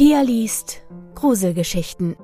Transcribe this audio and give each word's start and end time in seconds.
Pia 0.00 0.22
liest 0.22 0.80
Gruselgeschichten. 1.14 2.16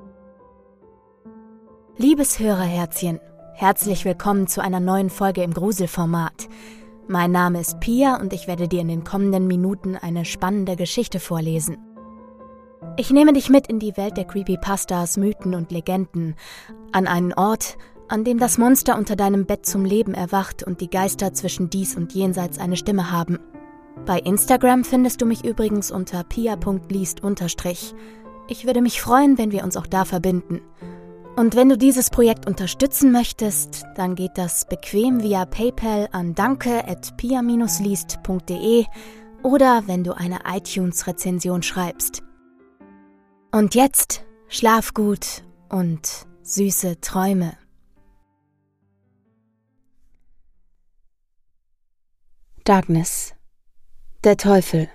Liebes 1.95 2.39
Hörerherzchen, 2.39 3.19
herzlich 3.53 4.03
willkommen 4.03 4.47
zu 4.47 4.63
einer 4.63 4.79
neuen 4.79 5.11
Folge 5.11 5.43
im 5.43 5.53
Gruselformat. 5.53 6.49
Mein 7.07 7.31
Name 7.31 7.59
ist 7.59 7.79
Pia 7.79 8.19
und 8.19 8.33
ich 8.33 8.47
werde 8.47 8.67
dir 8.67 8.81
in 8.81 8.87
den 8.87 9.03
kommenden 9.03 9.45
Minuten 9.45 9.95
eine 9.95 10.25
spannende 10.25 10.75
Geschichte 10.75 11.19
vorlesen. 11.19 11.77
Ich 12.97 13.11
nehme 13.11 13.31
dich 13.31 13.51
mit 13.51 13.67
in 13.67 13.77
die 13.77 13.95
Welt 13.95 14.17
der 14.17 14.25
Creepypastas, 14.25 15.17
Mythen 15.17 15.53
und 15.53 15.71
Legenden, 15.71 16.33
an 16.93 17.05
einen 17.05 17.33
Ort, 17.33 17.77
an 18.07 18.23
dem 18.23 18.39
das 18.39 18.57
Monster 18.57 18.97
unter 18.97 19.15
deinem 19.15 19.45
Bett 19.45 19.67
zum 19.67 19.85
Leben 19.85 20.15
erwacht 20.15 20.63
und 20.63 20.81
die 20.81 20.89
Geister 20.89 21.35
zwischen 21.35 21.69
dies 21.69 21.95
und 21.95 22.15
jenseits 22.15 22.57
eine 22.57 22.75
Stimme 22.75 23.11
haben. 23.11 23.37
Bei 24.05 24.19
Instagram 24.19 24.83
findest 24.83 25.21
du 25.21 25.25
mich 25.25 25.43
übrigens 25.43 25.89
unter 25.91 26.23
pia.liest. 26.23 27.21
Ich 28.47 28.65
würde 28.65 28.81
mich 28.81 29.01
freuen, 29.01 29.37
wenn 29.37 29.51
wir 29.51 29.63
uns 29.63 29.75
auch 29.75 29.87
da 29.87 30.05
verbinden. 30.05 30.61
Und 31.35 31.55
wenn 31.55 31.69
du 31.69 31.77
dieses 31.77 32.09
Projekt 32.09 32.47
unterstützen 32.47 33.11
möchtest, 33.11 33.83
dann 33.95 34.15
geht 34.15 34.37
das 34.37 34.67
bequem 34.67 35.21
via 35.21 35.45
PayPal 35.45 36.09
an 36.11 36.33
danke@pia-liest.de 36.33 38.85
oder 39.43 39.83
wenn 39.85 40.03
du 40.03 40.17
eine 40.17 40.39
iTunes-Rezension 40.45 41.61
schreibst. 41.61 42.23
Und 43.51 43.75
jetzt 43.75 44.25
schlaf 44.47 44.95
gut 44.95 45.43
und 45.69 46.25
süße 46.41 47.01
Träume. 47.01 47.53
Darkness 52.63 53.36
der 54.23 54.35
Teufel 54.35 54.89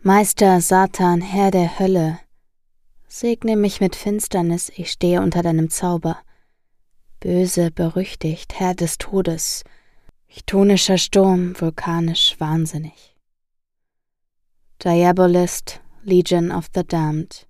Meister 0.00 0.60
Satan, 0.60 1.20
Herr 1.20 1.52
der 1.52 1.78
Hölle, 1.78 2.18
segne 3.06 3.56
mich 3.56 3.80
mit 3.80 3.94
Finsternis, 3.94 4.68
ich 4.74 4.90
stehe 4.90 5.22
unter 5.22 5.42
deinem 5.42 5.70
Zauber. 5.70 6.18
Böse, 7.20 7.70
berüchtigt, 7.70 8.58
Herr 8.58 8.74
des 8.74 8.98
Todes, 8.98 9.62
chtonischer 10.28 10.98
Sturm, 10.98 11.54
vulkanisch, 11.60 12.34
wahnsinnig. 12.40 13.16
Diabolist, 14.82 15.80
Legion 16.02 16.50
of 16.50 16.66
the 16.74 16.82
Damned. 16.82 17.46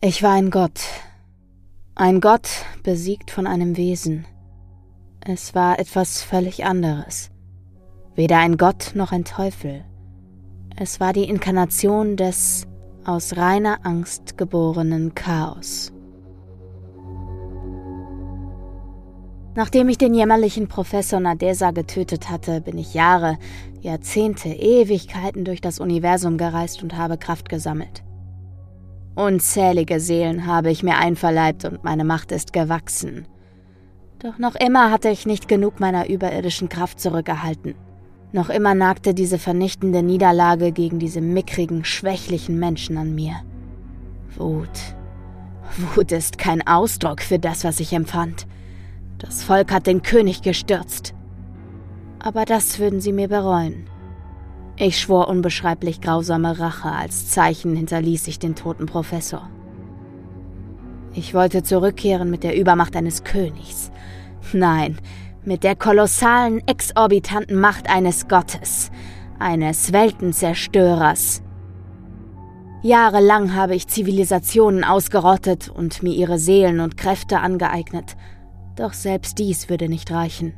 Ich 0.00 0.24
war 0.24 0.32
ein 0.32 0.50
Gott, 0.50 0.80
ein 1.94 2.20
Gott 2.20 2.48
besiegt 2.82 3.30
von 3.30 3.46
einem 3.46 3.76
Wesen, 3.76 4.26
es 5.28 5.54
war 5.54 5.78
etwas 5.78 6.22
völlig 6.22 6.64
anderes. 6.64 7.30
Weder 8.14 8.38
ein 8.38 8.56
Gott 8.56 8.92
noch 8.94 9.12
ein 9.12 9.24
Teufel. 9.24 9.84
Es 10.76 11.00
war 11.00 11.12
die 11.12 11.24
Inkarnation 11.24 12.16
des 12.16 12.66
aus 13.04 13.36
reiner 13.36 13.84
Angst 13.84 14.38
geborenen 14.38 15.14
Chaos. 15.14 15.92
Nachdem 19.54 19.88
ich 19.88 19.98
den 19.98 20.14
jämmerlichen 20.14 20.68
Professor 20.68 21.20
Nadesa 21.20 21.72
getötet 21.72 22.30
hatte, 22.30 22.60
bin 22.60 22.78
ich 22.78 22.94
Jahre, 22.94 23.38
Jahrzehnte, 23.80 24.48
Ewigkeiten 24.48 25.44
durch 25.44 25.60
das 25.60 25.80
Universum 25.80 26.38
gereist 26.38 26.82
und 26.82 26.96
habe 26.96 27.18
Kraft 27.18 27.48
gesammelt. 27.48 28.04
Unzählige 29.14 29.98
Seelen 30.00 30.46
habe 30.46 30.70
ich 30.70 30.82
mir 30.82 30.96
einverleibt 30.96 31.64
und 31.64 31.82
meine 31.82 32.04
Macht 32.04 32.30
ist 32.30 32.52
gewachsen. 32.52 33.26
Doch 34.20 34.36
noch 34.38 34.56
immer 34.56 34.90
hatte 34.90 35.10
ich 35.10 35.26
nicht 35.26 35.46
genug 35.46 35.78
meiner 35.78 36.08
überirdischen 36.08 36.68
Kraft 36.68 36.98
zurückgehalten. 36.98 37.76
Noch 38.32 38.50
immer 38.50 38.74
nagte 38.74 39.14
diese 39.14 39.38
vernichtende 39.38 40.02
Niederlage 40.02 40.72
gegen 40.72 40.98
diese 40.98 41.20
mickrigen, 41.20 41.84
schwächlichen 41.84 42.58
Menschen 42.58 42.98
an 42.98 43.14
mir. 43.14 43.34
Wut. 44.36 44.68
Wut 45.94 46.10
ist 46.10 46.36
kein 46.36 46.66
Ausdruck 46.66 47.22
für 47.22 47.38
das, 47.38 47.62
was 47.62 47.78
ich 47.78 47.92
empfand. 47.92 48.46
Das 49.18 49.44
Volk 49.44 49.72
hat 49.72 49.86
den 49.86 50.02
König 50.02 50.42
gestürzt. 50.42 51.14
Aber 52.18 52.44
das 52.44 52.80
würden 52.80 53.00
sie 53.00 53.12
mir 53.12 53.28
bereuen. 53.28 53.86
Ich 54.76 54.98
schwor 54.98 55.28
unbeschreiblich 55.28 56.00
grausame 56.00 56.58
Rache, 56.58 56.90
als 56.90 57.28
Zeichen 57.28 57.76
hinterließ 57.76 58.26
ich 58.26 58.38
den 58.38 58.56
toten 58.56 58.86
Professor. 58.86 59.48
Ich 61.14 61.34
wollte 61.34 61.62
zurückkehren 61.62 62.30
mit 62.30 62.44
der 62.44 62.56
Übermacht 62.56 62.94
eines 62.94 63.24
Königs. 63.24 63.90
Nein, 64.52 64.98
mit 65.44 65.64
der 65.64 65.76
kolossalen, 65.76 66.66
exorbitanten 66.66 67.58
Macht 67.58 67.88
eines 67.88 68.28
Gottes, 68.28 68.90
eines 69.38 69.92
Weltenzerstörers. 69.92 71.42
Jahrelang 72.82 73.54
habe 73.54 73.74
ich 73.74 73.88
Zivilisationen 73.88 74.84
ausgerottet 74.84 75.68
und 75.68 76.02
mir 76.02 76.14
ihre 76.14 76.38
Seelen 76.38 76.80
und 76.80 76.96
Kräfte 76.96 77.40
angeeignet, 77.40 78.16
doch 78.76 78.92
selbst 78.92 79.38
dies 79.38 79.68
würde 79.68 79.88
nicht 79.88 80.10
reichen. 80.12 80.54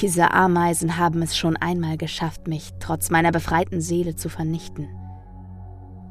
Diese 0.00 0.32
Ameisen 0.32 0.96
haben 0.96 1.22
es 1.22 1.36
schon 1.36 1.56
einmal 1.56 1.96
geschafft, 1.96 2.48
mich 2.48 2.70
trotz 2.80 3.10
meiner 3.10 3.30
befreiten 3.30 3.80
Seele 3.80 4.16
zu 4.16 4.28
vernichten. 4.28 4.88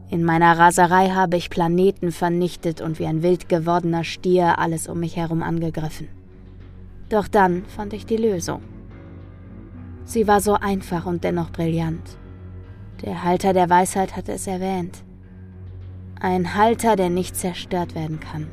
In 0.09 0.23
meiner 0.23 0.57
Raserei 0.57 1.09
habe 1.09 1.35
ich 1.35 1.49
Planeten 1.49 2.11
vernichtet 2.11 2.79
und 2.79 2.99
wie 2.99 3.07
ein 3.07 3.23
wild 3.23 3.49
gewordener 3.49 4.03
Stier 4.03 4.59
alles 4.59 4.87
um 4.87 4.99
mich 4.99 5.15
herum 5.15 5.41
angegriffen. 5.41 6.07
Doch 7.15 7.29
dann 7.29 7.63
fand 7.67 7.93
ich 7.93 8.05
die 8.05 8.17
Lösung. 8.17 8.61
Sie 10.03 10.27
war 10.27 10.41
so 10.41 10.55
einfach 10.55 11.05
und 11.05 11.23
dennoch 11.23 11.49
brillant. 11.49 12.17
Der 13.05 13.23
Halter 13.23 13.53
der 13.53 13.69
Weisheit 13.69 14.17
hatte 14.17 14.33
es 14.33 14.47
erwähnt. 14.47 15.01
Ein 16.19 16.55
Halter, 16.55 16.97
der 16.97 17.09
nicht 17.09 17.37
zerstört 17.37 17.95
werden 17.95 18.19
kann. 18.19 18.47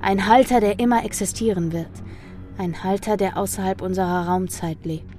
Ein 0.00 0.28
Halter, 0.28 0.60
der 0.60 0.78
immer 0.78 1.04
existieren 1.04 1.72
wird. 1.72 1.90
Ein 2.58 2.84
Halter, 2.84 3.16
der 3.16 3.36
außerhalb 3.36 3.82
unserer 3.82 4.28
Raumzeit 4.28 4.84
lebt. 4.84 5.16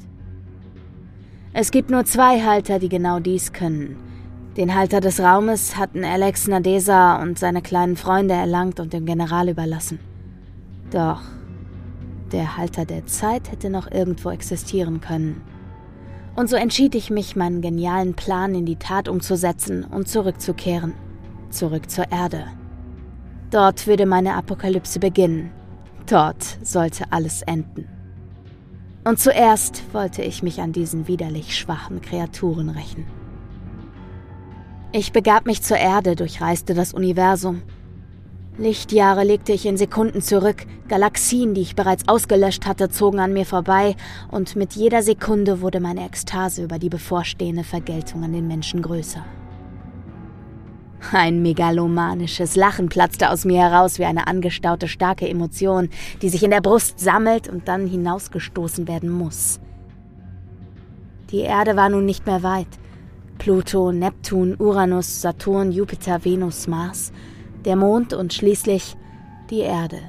Es 1.51 1.71
gibt 1.71 1.89
nur 1.89 2.05
zwei 2.05 2.41
Halter, 2.41 2.79
die 2.79 2.87
genau 2.87 3.19
dies 3.19 3.51
können. 3.51 3.97
Den 4.55 4.75
Halter 4.75 5.01
des 5.01 5.19
Raumes 5.19 5.75
hatten 5.75 6.05
Alex 6.05 6.47
Nadesa 6.47 7.21
und 7.21 7.37
seine 7.37 7.61
kleinen 7.61 7.97
Freunde 7.97 8.35
erlangt 8.35 8.79
und 8.79 8.93
dem 8.93 9.05
General 9.05 9.49
überlassen. 9.49 9.99
Doch 10.89 11.19
der 12.31 12.57
Halter 12.57 12.85
der 12.85 13.05
Zeit 13.05 13.51
hätte 13.51 13.69
noch 13.69 13.91
irgendwo 13.91 14.29
existieren 14.29 15.01
können. 15.01 15.41
Und 16.35 16.49
so 16.49 16.55
entschied 16.55 16.93
ich 16.93 17.09
mich, 17.09 17.35
meinen 17.35 17.61
genialen 17.61 18.13
Plan 18.13 18.53
in 18.53 18.65
die 18.65 18.75
Tat 18.75 19.09
umzusetzen 19.09 19.83
und 19.83 20.07
zurückzukehren. 20.07 20.93
Zurück 21.49 21.89
zur 21.89 22.11
Erde. 22.11 22.45
Dort 23.49 23.87
würde 23.87 24.05
meine 24.05 24.35
Apokalypse 24.35 24.99
beginnen. 24.99 25.51
Dort 26.05 26.43
sollte 26.61 27.05
alles 27.11 27.41
enden. 27.41 27.87
Und 29.03 29.19
zuerst 29.19 29.83
wollte 29.93 30.21
ich 30.21 30.43
mich 30.43 30.59
an 30.59 30.73
diesen 30.73 31.07
widerlich 31.07 31.57
schwachen 31.57 32.01
Kreaturen 32.01 32.69
rächen. 32.69 33.05
Ich 34.91 35.11
begab 35.11 35.45
mich 35.45 35.61
zur 35.61 35.77
Erde, 35.77 36.15
durchreiste 36.15 36.73
das 36.73 36.93
Universum. 36.93 37.61
Lichtjahre 38.57 39.23
legte 39.23 39.53
ich 39.53 39.67
in 39.67 39.77
Sekunden 39.77 40.19
zurück, 40.19 40.65
Galaxien, 40.87 41.53
die 41.53 41.61
ich 41.61 41.75
bereits 41.75 42.07
ausgelöscht 42.07 42.65
hatte, 42.65 42.89
zogen 42.89 43.19
an 43.19 43.31
mir 43.31 43.45
vorbei, 43.45 43.95
und 44.31 44.55
mit 44.55 44.73
jeder 44.73 45.03
Sekunde 45.03 45.61
wurde 45.61 45.79
meine 45.79 46.03
Ekstase 46.03 46.63
über 46.63 46.79
die 46.79 46.89
bevorstehende 46.89 47.63
Vergeltung 47.63 48.23
an 48.23 48.33
den 48.33 48.47
Menschen 48.47 48.81
größer. 48.81 49.23
Ein 51.11 51.43
megalomanisches 51.43 52.55
Lachen 52.55 52.89
platzte 52.89 53.29
aus 53.29 53.45
mir 53.45 53.61
heraus 53.61 53.99
wie 53.99 54.05
eine 54.05 54.25
angestaute 54.25 54.87
starke 54.87 55.29
Emotion, 55.29 55.89
die 56.23 56.29
sich 56.29 56.41
in 56.41 56.49
der 56.49 56.61
Brust 56.61 56.99
sammelt 56.99 57.47
und 57.47 57.67
dann 57.67 57.85
hinausgestoßen 57.85 58.87
werden 58.87 59.11
muss. 59.11 59.59
Die 61.29 61.41
Erde 61.41 61.75
war 61.75 61.89
nun 61.89 62.05
nicht 62.05 62.25
mehr 62.25 62.41
weit, 62.41 62.67
Pluto, 63.37 63.91
Neptun, 63.91 64.55
Uranus, 64.57 65.21
Saturn, 65.21 65.71
Jupiter, 65.71 66.25
Venus, 66.25 66.67
Mars, 66.67 67.11
der 67.67 67.75
Mond 67.75 68.13
und 68.13 68.33
schließlich 68.33 68.95
die 69.51 69.59
Erde. 69.59 69.99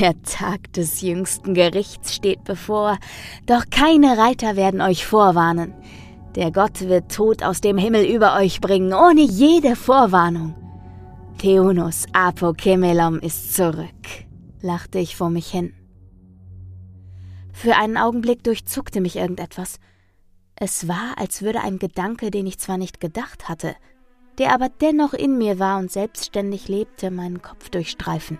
Der 0.00 0.20
Tag 0.22 0.72
des 0.72 1.00
jüngsten 1.00 1.54
Gerichts 1.54 2.14
steht 2.14 2.44
bevor, 2.44 2.98
doch 3.44 3.64
keine 3.70 4.18
Reiter 4.18 4.56
werden 4.56 4.80
euch 4.80 5.06
vorwarnen. 5.06 5.74
Der 6.34 6.50
Gott 6.50 6.80
wird 6.80 7.12
Tod 7.12 7.42
aus 7.42 7.60
dem 7.60 7.78
Himmel 7.78 8.04
über 8.04 8.36
euch 8.36 8.60
bringen, 8.60 8.92
ohne 8.92 9.22
jede 9.22 9.76
Vorwarnung. 9.76 10.54
Theunus 11.38 12.06
Apokemelom 12.12 13.18
ist 13.20 13.54
zurück, 13.54 14.26
lachte 14.60 14.98
ich 14.98 15.16
vor 15.16 15.30
mich 15.30 15.48
hin. 15.48 15.72
Für 17.52 17.76
einen 17.76 17.96
Augenblick 17.96 18.42
durchzuckte 18.42 19.00
mich 19.00 19.16
irgendetwas– 19.16 19.78
es 20.58 20.88
war, 20.88 21.18
als 21.18 21.42
würde 21.42 21.60
ein 21.60 21.78
Gedanke, 21.78 22.30
den 22.30 22.46
ich 22.46 22.58
zwar 22.58 22.78
nicht 22.78 22.98
gedacht 22.98 23.46
hatte, 23.48 23.76
der 24.38 24.52
aber 24.52 24.68
dennoch 24.80 25.14
in 25.14 25.38
mir 25.38 25.58
war 25.58 25.78
und 25.78 25.90
selbstständig 25.90 26.68
lebte, 26.68 27.10
meinen 27.10 27.42
Kopf 27.42 27.70
durchstreifen. 27.70 28.38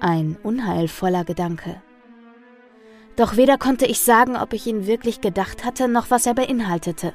Ein 0.00 0.36
unheilvoller 0.42 1.24
Gedanke. 1.24 1.82
Doch 3.16 3.36
weder 3.36 3.58
konnte 3.58 3.86
ich 3.86 4.00
sagen, 4.00 4.36
ob 4.36 4.52
ich 4.52 4.66
ihn 4.66 4.86
wirklich 4.86 5.20
gedacht 5.20 5.64
hatte, 5.64 5.88
noch 5.88 6.10
was 6.10 6.26
er 6.26 6.34
beinhaltete. 6.34 7.14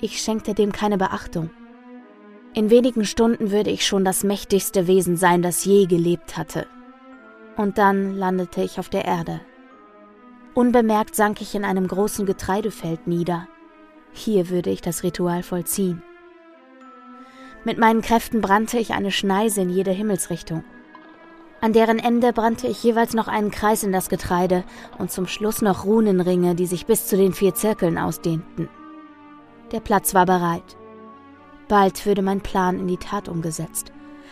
Ich 0.00 0.20
schenkte 0.20 0.52
dem 0.52 0.72
keine 0.72 0.98
Beachtung. 0.98 1.48
In 2.52 2.70
wenigen 2.70 3.04
Stunden 3.04 3.50
würde 3.50 3.70
ich 3.70 3.86
schon 3.86 4.04
das 4.04 4.24
mächtigste 4.24 4.86
Wesen 4.86 5.16
sein, 5.16 5.40
das 5.40 5.64
je 5.64 5.86
gelebt 5.86 6.36
hatte. 6.36 6.66
Und 7.56 7.78
dann 7.78 8.14
landete 8.14 8.62
ich 8.62 8.78
auf 8.78 8.90
der 8.90 9.06
Erde. 9.06 9.40
Unbemerkt 10.54 11.14
sank 11.14 11.40
ich 11.40 11.54
in 11.54 11.64
einem 11.64 11.86
großen 11.86 12.26
Getreidefeld 12.26 13.06
nieder. 13.06 13.48
Hier 14.12 14.50
würde 14.50 14.70
ich 14.70 14.80
das 14.80 15.02
Ritual 15.02 15.42
vollziehen. 15.42 16.02
Mit 17.66 17.78
meinen 17.78 18.00
Kräften 18.00 18.42
brannte 18.42 18.78
ich 18.78 18.92
eine 18.92 19.10
Schneise 19.10 19.62
in 19.62 19.70
jede 19.70 19.90
Himmelsrichtung. 19.90 20.62
An 21.60 21.72
deren 21.72 21.98
Ende 21.98 22.32
brannte 22.32 22.68
ich 22.68 22.80
jeweils 22.84 23.12
noch 23.12 23.26
einen 23.26 23.50
Kreis 23.50 23.82
in 23.82 23.90
das 23.90 24.08
Getreide 24.08 24.62
und 24.98 25.10
zum 25.10 25.26
Schluss 25.26 25.62
noch 25.62 25.84
Runenringe, 25.84 26.54
die 26.54 26.66
sich 26.66 26.86
bis 26.86 27.08
zu 27.08 27.16
den 27.16 27.32
vier 27.32 27.56
Zirkeln 27.56 27.98
ausdehnten. 27.98 28.68
Der 29.72 29.80
Platz 29.80 30.14
war 30.14 30.26
bereit. 30.26 30.76
Bald 31.66 32.06
würde 32.06 32.22
mein 32.22 32.40
Plan 32.40 32.78
in 32.78 32.86
die 32.86 32.98
Tat 32.98 33.28
umgesetzt. 33.28 33.90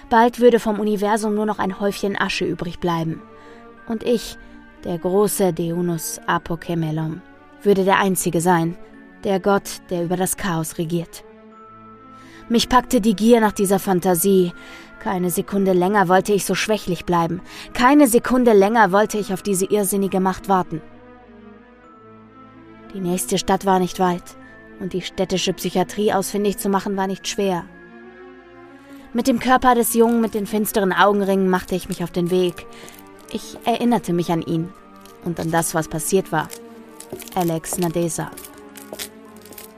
Bald 0.09 0.39
würde 0.39 0.61
vom 0.61 0.79
Universum 0.79 1.35
nur 1.35 1.45
noch 1.45 1.59
ein 1.59 1.81
Häufchen 1.81 2.17
Asche 2.17 2.45
übrig 2.45 2.79
bleiben. 2.79 3.21
Und 3.89 4.05
ich, 4.05 4.39
der 4.85 4.97
große 4.97 5.53
Deunus 5.53 6.21
Apokemelon, 6.29 7.21
würde 7.63 7.83
der 7.83 7.99
Einzige 7.99 8.41
sein, 8.41 8.79
der 9.25 9.41
Gott, 9.41 9.81
der 9.91 10.05
über 10.05 10.17
das 10.17 10.37
Chaos 10.37 10.79
regiert. 10.79 11.25
Mich 12.49 12.69
packte 12.69 13.01
die 13.01 13.17
Gier 13.17 13.41
nach 13.41 13.53
dieser 13.53 13.79
Fantasie. 13.79 14.53
Keine 15.01 15.31
Sekunde 15.31 15.73
länger 15.73 16.09
wollte 16.09 16.33
ich 16.33 16.45
so 16.45 16.55
schwächlich 16.55 17.05
bleiben. 17.05 17.41
Keine 17.73 18.07
Sekunde 18.07 18.53
länger 18.53 18.93
wollte 18.93 19.19
ich 19.19 19.33
auf 19.33 19.43
diese 19.43 19.67
irrsinnige 19.67 20.21
Macht 20.21 20.49
warten. 20.49 20.83
Die 22.93 23.01
nächste 23.01 23.39
Stadt 23.39 23.67
war 23.67 23.79
nicht 23.79 23.99
weit, 23.99 24.23
und 24.79 24.93
die 24.93 25.03
städtische 25.03 25.53
Psychiatrie 25.53 26.13
ausfindig 26.13 26.59
zu 26.59 26.69
machen 26.69 26.97
war 26.97 27.07
nicht 27.07 27.27
schwer. 27.27 27.65
Mit 29.13 29.27
dem 29.27 29.39
Körper 29.39 29.75
des 29.75 29.95
Jungen 29.95 30.21
mit 30.21 30.35
den 30.35 30.47
finsteren 30.47 30.93
Augenringen 30.93 31.49
machte 31.49 31.75
ich 31.75 31.89
mich 31.89 32.05
auf 32.05 32.11
den 32.11 32.31
Weg. 32.31 32.67
Ich 33.33 33.59
erinnerte 33.65 34.13
mich 34.13 34.31
an 34.31 34.43
ihn 34.43 34.73
und 35.25 35.41
an 35.41 35.51
das, 35.51 35.75
was 35.75 35.89
passiert 35.89 36.31
war. 36.31 36.49
Alex 37.35 37.79
Nadesa. 37.79 38.31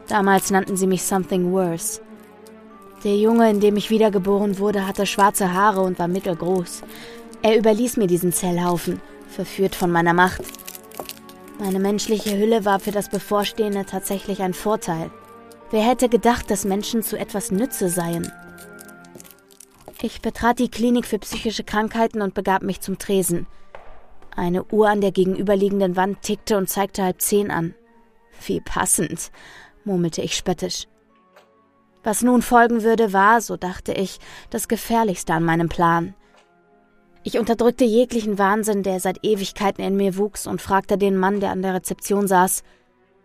Damals 0.08 0.50
nannten 0.50 0.76
sie 0.76 0.86
mich 0.86 1.02
Something 1.02 1.52
Worse. 1.52 2.00
Der 3.06 3.16
Junge, 3.16 3.48
in 3.48 3.60
dem 3.60 3.76
ich 3.76 3.88
wiedergeboren 3.88 4.58
wurde, 4.58 4.84
hatte 4.84 5.06
schwarze 5.06 5.52
Haare 5.52 5.80
und 5.80 5.96
war 6.00 6.08
mittelgroß. 6.08 6.82
Er 7.40 7.56
überließ 7.56 7.98
mir 7.98 8.08
diesen 8.08 8.32
Zellhaufen, 8.32 9.00
verführt 9.28 9.76
von 9.76 9.92
meiner 9.92 10.12
Macht. 10.12 10.42
Meine 11.60 11.78
menschliche 11.78 12.36
Hülle 12.36 12.64
war 12.64 12.80
für 12.80 12.90
das 12.90 13.08
Bevorstehende 13.08 13.86
tatsächlich 13.86 14.42
ein 14.42 14.54
Vorteil. 14.54 15.12
Wer 15.70 15.82
hätte 15.82 16.08
gedacht, 16.08 16.50
dass 16.50 16.64
Menschen 16.64 17.04
zu 17.04 17.16
etwas 17.16 17.52
Nütze 17.52 17.90
seien? 17.90 18.32
Ich 20.02 20.20
betrat 20.20 20.58
die 20.58 20.68
Klinik 20.68 21.06
für 21.06 21.20
psychische 21.20 21.62
Krankheiten 21.62 22.22
und 22.22 22.34
begab 22.34 22.62
mich 22.62 22.80
zum 22.80 22.98
Tresen. 22.98 23.46
Eine 24.34 24.64
Uhr 24.64 24.88
an 24.88 25.00
der 25.00 25.12
gegenüberliegenden 25.12 25.94
Wand 25.94 26.22
tickte 26.22 26.58
und 26.58 26.68
zeigte 26.68 27.04
halb 27.04 27.20
zehn 27.20 27.52
an. 27.52 27.76
Wie 28.44 28.60
passend 28.60 29.30
murmelte 29.84 30.22
ich 30.22 30.36
spöttisch. 30.36 30.88
Was 32.06 32.22
nun 32.22 32.40
folgen 32.40 32.84
würde, 32.84 33.12
war, 33.12 33.40
so 33.40 33.56
dachte 33.56 33.92
ich, 33.92 34.20
das 34.50 34.68
Gefährlichste 34.68 35.34
an 35.34 35.42
meinem 35.42 35.68
Plan. 35.68 36.14
Ich 37.24 37.36
unterdrückte 37.36 37.84
jeglichen 37.84 38.38
Wahnsinn, 38.38 38.84
der 38.84 39.00
seit 39.00 39.24
Ewigkeiten 39.24 39.82
in 39.82 39.96
mir 39.96 40.16
wuchs, 40.16 40.46
und 40.46 40.62
fragte 40.62 40.98
den 40.98 41.16
Mann, 41.16 41.40
der 41.40 41.50
an 41.50 41.62
der 41.62 41.74
Rezeption 41.74 42.28
saß, 42.28 42.62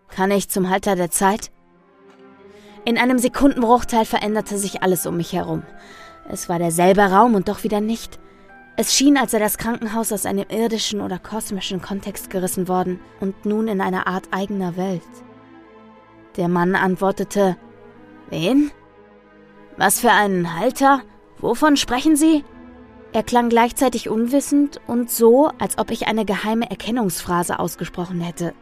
kann 0.07 0.31
ich 0.31 0.49
zum 0.49 0.71
Halter 0.71 0.95
der 0.95 1.11
Zeit? 1.11 1.51
In 2.83 2.97
einem 2.97 3.19
Sekundenbruchteil 3.19 4.05
veränderte 4.05 4.57
sich 4.57 4.81
alles 4.81 5.05
um 5.05 5.15
mich 5.15 5.31
herum. 5.31 5.61
Es 6.27 6.49
war 6.49 6.57
derselbe 6.57 7.03
Raum 7.03 7.35
und 7.35 7.49
doch 7.49 7.63
wieder 7.63 7.81
nicht. 7.81 8.17
Es 8.77 8.95
schien, 8.95 9.15
als 9.15 9.29
sei 9.29 9.37
das 9.37 9.59
Krankenhaus 9.59 10.11
aus 10.11 10.25
einem 10.25 10.47
irdischen 10.49 11.01
oder 11.01 11.19
kosmischen 11.19 11.83
Kontext 11.83 12.31
gerissen 12.31 12.67
worden 12.67 12.99
und 13.19 13.45
nun 13.45 13.67
in 13.67 13.79
einer 13.79 14.07
Art 14.07 14.29
eigener 14.31 14.75
Welt. 14.75 15.03
Der 16.35 16.47
Mann 16.47 16.73
antwortete 16.73 17.57
Wen? 18.31 18.71
Was 19.77 19.99
für 19.99 20.11
einen 20.11 20.57
Halter? 20.57 21.01
Wovon 21.37 21.77
sprechen 21.77 22.15
Sie? 22.15 22.43
Er 23.13 23.23
klang 23.23 23.49
gleichzeitig 23.49 24.09
unwissend 24.09 24.79
und 24.87 25.11
so, 25.11 25.51
als 25.59 25.77
ob 25.77 25.91
ich 25.91 26.07
eine 26.07 26.23
geheime 26.23 26.69
Erkennungsphrase 26.69 27.59
ausgesprochen 27.59 28.21
hätte. 28.21 28.53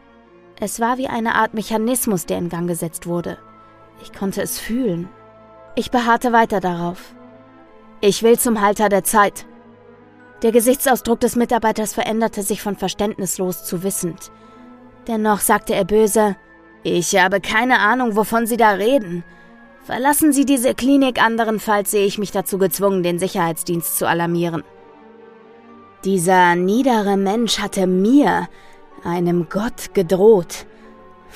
Es 0.58 0.80
war 0.80 0.98
wie 0.98 1.06
eine 1.06 1.36
Art 1.36 1.54
Mechanismus, 1.54 2.26
der 2.26 2.38
in 2.38 2.48
Gang 2.48 2.66
gesetzt 2.68 3.06
wurde. 3.06 3.38
Ich 4.02 4.12
konnte 4.12 4.42
es 4.42 4.58
fühlen. 4.58 5.08
Ich 5.76 5.90
beharrte 5.90 6.32
weiter 6.32 6.58
darauf. 6.60 7.14
Ich 8.00 8.22
will 8.22 8.38
zum 8.38 8.60
Halter 8.60 8.88
der 8.88 9.04
Zeit. 9.04 9.46
Der 10.42 10.52
Gesichtsausdruck 10.52 11.20
des 11.20 11.36
Mitarbeiters 11.36 11.94
veränderte 11.94 12.42
sich 12.42 12.60
von 12.60 12.76
verständnislos 12.76 13.64
zu 13.64 13.82
wissend. 13.84 14.32
Dennoch 15.06 15.40
sagte 15.40 15.74
er 15.74 15.84
böse, 15.84 16.36
ich 16.82 17.16
habe 17.16 17.40
keine 17.40 17.78
Ahnung, 17.78 18.16
wovon 18.16 18.46
Sie 18.46 18.56
da 18.56 18.70
reden. 18.70 19.22
Verlassen 19.90 20.32
Sie 20.32 20.44
diese 20.44 20.72
Klinik, 20.76 21.20
anderenfalls 21.20 21.90
sehe 21.90 22.06
ich 22.06 22.16
mich 22.16 22.30
dazu 22.30 22.58
gezwungen, 22.58 23.02
den 23.02 23.18
Sicherheitsdienst 23.18 23.98
zu 23.98 24.06
alarmieren. 24.06 24.62
Dieser 26.04 26.54
niedere 26.54 27.16
Mensch 27.16 27.58
hatte 27.58 27.88
mir, 27.88 28.48
einem 29.02 29.48
Gott, 29.48 29.92
gedroht. 29.92 30.66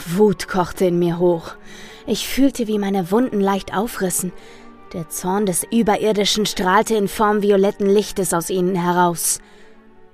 Wut 0.06 0.46
kochte 0.46 0.84
in 0.84 1.00
mir 1.00 1.18
hoch. 1.18 1.56
Ich 2.06 2.28
fühlte, 2.28 2.68
wie 2.68 2.78
meine 2.78 3.10
Wunden 3.10 3.40
leicht 3.40 3.76
aufrissen. 3.76 4.30
Der 4.92 5.08
Zorn 5.08 5.46
des 5.46 5.64
Überirdischen 5.72 6.46
strahlte 6.46 6.94
in 6.94 7.08
Form 7.08 7.42
violetten 7.42 7.88
Lichtes 7.88 8.32
aus 8.32 8.50
ihnen 8.50 8.76
heraus. 8.76 9.40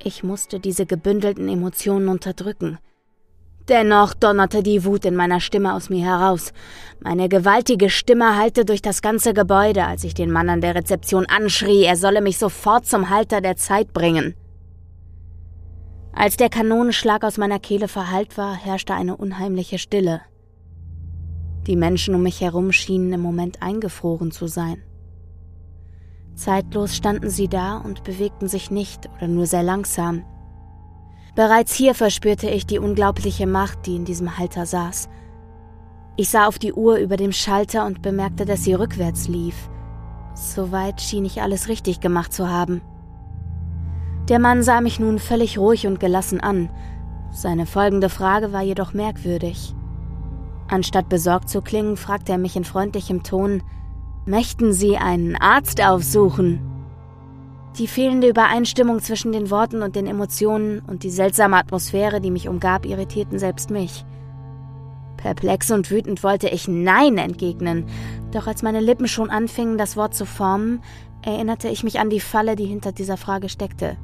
Ich 0.03 0.23
musste 0.23 0.61
diese 0.61 0.87
gebündelten 0.87 1.47
Emotionen 1.47 2.09
unterdrücken. 2.09 2.79
Dennoch 3.71 4.15
donnerte 4.15 4.65
die 4.65 4.85
Wut 4.85 5.05
in 5.05 5.15
meiner 5.15 5.39
Stimme 5.39 5.75
aus 5.75 5.91
mir 5.91 6.05
heraus. 6.05 6.53
Meine 6.99 7.29
gewaltige 7.29 7.89
Stimme 7.89 8.37
hallte 8.37 8.65
durch 8.65 8.83
das 8.83 9.01
ganze 9.01 9.33
Gebäude, 9.33 9.87
als 9.87 10.03
ich 10.03 10.13
den 10.13 10.33
Mann 10.33 10.49
an 10.49 10.61
der 10.61 10.75
Rezeption 10.75 11.25
anschrie, 11.27 11.85
er 11.85 11.97
solle 11.97 12.21
mich 12.21 12.37
sofort 12.37 12.85
zum 12.85 13.11
Halter 13.11 13.41
der 13.41 13.57
Zeit 13.57 13.93
bringen. 13.93 14.35
Als 16.13 16.37
der 16.37 16.49
Kanonenschlag 16.49 17.23
aus 17.23 17.39
meiner 17.39 17.61
Kehle 17.61 17.87
verhallt 17.87 18.37
war, 18.37 18.57
herrschte 18.57 18.93
eine 18.93 19.17
unheimliche 19.17 19.79
Stille. 19.79 20.21
Die 21.69 21.77
Menschen 21.77 22.17
um 22.17 22.25
mich 22.25 22.41
herum 22.41 22.73
schienen 22.73 23.13
im 23.13 23.21
Moment 23.21 23.63
eingefroren 23.63 24.33
zu 24.33 24.49
sein. 24.49 24.83
Zeitlos 26.35 26.97
standen 26.97 27.31
sie 27.31 27.47
da 27.47 27.77
und 27.77 28.03
bewegten 28.03 28.49
sich 28.49 28.73
nicht 28.73 29.09
oder 29.17 29.29
nur 29.29 29.47
sehr 29.47 29.63
langsam. 29.63 30.25
Bereits 31.35 31.75
hier 31.75 31.95
verspürte 31.95 32.49
ich 32.51 32.67
die 32.67 32.79
unglaubliche 32.79 33.47
Macht, 33.47 33.87
die 33.87 33.97
in 33.97 34.05
diesem 34.05 34.39
Halter 34.39 34.67
saß. 34.67 35.09
Ich 36.17 36.29
sah 36.29 36.47
auf 36.47 36.59
die 36.59 36.73
Uhr 36.73 36.97
über 36.97 37.17
dem 37.17 37.33
Schalter 37.33 37.87
und 37.87 38.03
bemerkte, 38.03 38.45
dass 38.45 38.65
sie 38.65 38.75
rückwärts 38.75 39.29
lief. 39.29 39.71
Soweit 40.35 41.01
schien 41.01 41.25
ich 41.25 41.41
alles 41.41 41.69
richtig 41.69 42.01
gemacht 42.01 42.33
zu 42.33 42.49
haben. 42.49 42.83
Der 44.29 44.39
Mann 44.39 44.63
sah 44.63 44.81
mich 44.81 45.01
nun 45.01 45.19
völlig 45.19 45.59
ruhig 45.59 45.87
und 45.87 45.99
gelassen 45.99 46.41
an. 46.41 46.69
Seine 47.33 47.67
folgende 47.67 48.09
Frage 48.09 48.53
war 48.53 48.63
jedoch 48.63 48.93
merkwürdig. 48.93 49.75
Anstatt 50.69 51.09
besorgt 51.09 51.49
zu 51.49 51.63
klingen, 51.63 51.97
fragte 51.97 52.33
er 52.33 52.39
mich 52.39 52.57
in 52.57 52.65
freundlichem 52.65 53.23
Ton, 53.23 53.63
Möchten 54.27 54.73
Sie 54.73 54.97
einen 54.99 55.35
Arzt 55.35 55.83
aufsuchen? 55.83 56.61
Die 57.79 57.87
fehlende 57.87 58.29
Übereinstimmung 58.29 59.01
zwischen 59.01 59.33
den 59.33 59.51
Worten 59.51 59.83
und 59.83 59.95
den 59.95 60.07
Emotionen 60.07 60.81
und 60.81 61.03
die 61.03 61.11
seltsame 61.11 61.57
Atmosphäre, 61.57 62.21
die 62.21 62.31
mich 62.31 62.49
umgab, 62.49 62.85
irritierten 62.85 63.39
selbst 63.39 63.71
mich. 63.71 64.05
Perplex 65.17 65.71
und 65.71 65.91
wütend 65.91 66.25
wollte 66.25 66.49
ich 66.49 66.67
Nein 66.67 67.19
entgegnen, 67.19 67.85
doch 68.33 68.47
als 68.47 68.63
meine 68.63 68.81
Lippen 68.81 69.07
schon 69.07 69.31
anfingen, 69.31 69.79
das 69.79 69.97
Wort 69.97 70.15
zu 70.15 70.25
formen, 70.25 70.83
erinnerte 71.23 71.69
ich 71.69 71.85
mich 71.85 72.01
an 72.01 72.11
die 72.11 72.21
Falle, 72.21 72.57
die 72.57 72.65
hinter 72.65 72.93
dieser 72.93 73.17
Frage 73.17 73.49
steckte. 73.49 73.97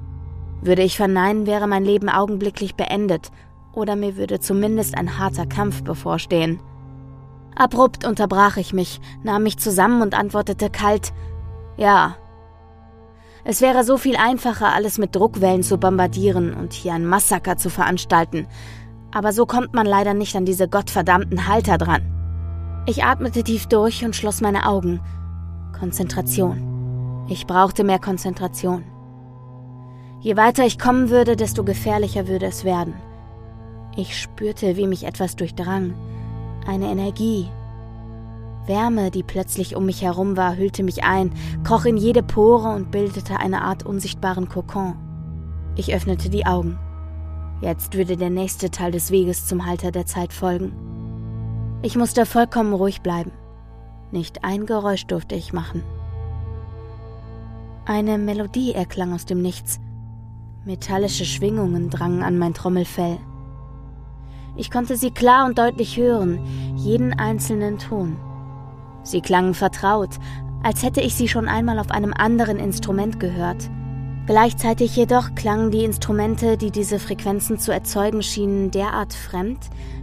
Würde 0.61 0.83
ich 0.83 0.97
verneinen, 0.97 1.47
wäre 1.47 1.67
mein 1.67 1.85
Leben 1.85 2.09
augenblicklich 2.09 2.75
beendet, 2.75 3.31
oder 3.73 3.97
mir 3.97 4.17
würde 4.17 4.41
zumindest 4.41 4.97
ein 4.97 5.19
harter 5.19 5.47
Kampf 5.47 5.83
bevorstehen. 5.83 6.61
Abrupt 7.55 8.07
unterbrach 8.07 8.59
ich 8.59 8.73
mich, 8.73 9.01
nahm 9.23 9.43
mich 9.43 9.59
zusammen 9.59 10.03
und 10.03 10.15
antwortete 10.15 10.71
kalt 10.71 11.13
Ja, 11.77 12.17
es 13.49 13.61
wäre 13.61 13.85
so 13.85 13.97
viel 13.97 14.17
einfacher, 14.17 14.73
alles 14.75 14.99
mit 14.99 15.15
Druckwellen 15.15 15.63
zu 15.63 15.79
bombardieren 15.79 16.53
und 16.53 16.73
hier 16.73 16.95
ein 16.95 17.07
Massaker 17.07 17.57
zu 17.57 17.71
veranstalten. 17.71 18.49
Aber 19.13 19.33
so 19.33 19.47
kommt 19.47 19.73
man 19.73 19.87
leider 19.87 20.15
nicht 20.15 20.35
an 20.35 20.45
diese 20.45 20.67
gottverdammten 20.67 21.47
Halter 21.47 21.79
dran. 21.79 22.03
Ich 22.87 23.05
atmete 23.05 23.45
tief 23.45 23.67
durch 23.67 24.05
und 24.05 24.17
schloss 24.17 24.41
meine 24.41 24.67
Augen. 24.67 25.01
Konzentration. 25.79 27.25
Ich 27.29 27.47
brauchte 27.47 27.85
mehr 27.85 28.01
Konzentration. 28.01 28.83
Je 30.21 30.37
weiter 30.37 30.67
ich 30.67 30.77
kommen 30.77 31.09
würde, 31.11 31.37
desto 31.37 31.63
gefährlicher 31.63 32.27
würde 32.27 32.47
es 32.47 32.65
werden. 32.65 32.95
Ich 33.97 34.21
spürte, 34.21 34.77
wie 34.77 34.89
mich 34.89 35.05
etwas 35.05 35.37
durchdrang, 35.37 35.95
eine 36.67 36.91
Energie. 36.91 37.49
Wärme, 38.69 39.11
die 39.11 39.23
plötzlich 39.23 39.77
um 39.77 39.87
mich 39.87 40.03
herum 40.03 40.37
war, 40.37 40.57
hüllte 40.57 40.83
mich 40.83 41.05
ein, 41.05 41.33
kroch 41.65 41.85
in 41.85 41.97
jede 41.97 42.23
Pore 42.23 42.75
und 42.75 42.91
bildete 42.91 43.39
eine 43.39 43.63
Art 43.63 43.85
unsichtbaren 43.85 44.49
Kokon. 44.49 44.95
Ich 45.77 45.95
öffnete 45.95 46.31
die 46.31 46.47
Augen. 46.47 46.79
Jetzt 47.61 47.95
würde 47.95 48.17
der 48.17 48.31
nächste 48.31 48.71
Teil 48.71 48.93
des 48.93 49.11
Weges 49.11 49.47
zum 49.47 49.67
Halter 49.67 49.91
der 49.91 50.07
Zeit 50.07 50.33
folgen. 50.33 50.73
Ich 51.83 51.97
musste 51.97 52.27
vollkommen 52.27 52.73
ruhig 52.73 53.03
bleiben. 53.03 53.33
Nicht 54.11 54.45
ein 54.45 54.67
Geräusch 54.67 55.07
durfte 55.07 55.35
ich 55.35 55.53
machen. 55.53 55.83
Eine 57.85 58.19
Melodie 58.19 58.73
erklang 58.73 59.13
aus 59.13 59.27
dem 59.27 59.43
Nichts. 59.43 59.81
Metallische 60.65 61.25
Schwingungen 61.25 61.91
drangen 61.91 62.23
an 62.23 62.39
mein 62.39 62.55
Trommelfell. 62.55 63.19
Ich 64.57 64.71
konnte 64.71 64.97
sie 64.97 65.11
klar 65.11 65.47
und 65.47 65.59
deutlich 65.59 65.97
hören, 65.97 66.41
jeden 66.77 67.13
einzelnen 67.13 67.79
Ton. 67.79 68.17
Sie 69.07 69.21
klangen 69.21 69.55
vertraut, 69.55 70.11
als 70.65 70.83
hätte 70.83 71.01
ich 71.01 71.15
sie 71.15 71.29
schon 71.29 71.47
einmal 71.47 71.79
auf 71.79 71.93
einem 71.93 72.13
anderen 72.13 72.59
Instrument 72.59 73.21
gehört. 73.21 73.71
Gleichzeitig 74.27 74.97
jedoch 74.97 75.37
klangen 75.37 75.71
die 75.71 75.85
Instrumente, 75.85 76.57
die 76.57 76.73
diese 76.73 76.99
Frequenzen 76.99 77.61
zu 77.61 77.73
erzeugen 77.73 78.25
schienen, 78.25 78.73
derart 78.73 79.15
fremd, 79.15 79.61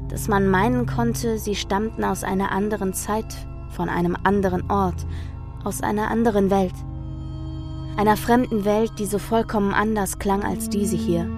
dass 0.07 0.29
man 0.29 0.47
meinen 0.47 0.85
konnte, 0.85 1.37
sie 1.37 1.55
stammten 1.55 2.05
aus 2.05 2.23
einer 2.23 2.53
anderen 2.53 2.93
Zeit, 2.93 3.25
von 3.71 3.89
einem 3.89 4.15
anderen 4.23 4.71
Ort, 4.71 5.05
aus 5.65 5.81
einer 5.81 6.09
anderen 6.09 6.49
Welt. 6.49 6.73
Einer 7.97 8.15
fremden 8.15 8.63
Welt, 8.63 8.93
die 8.99 9.05
so 9.05 9.19
vollkommen 9.19 9.73
anders 9.73 10.17
klang 10.17 10.43
als 10.43 10.69
diese 10.69 10.95
hier. 10.95 11.29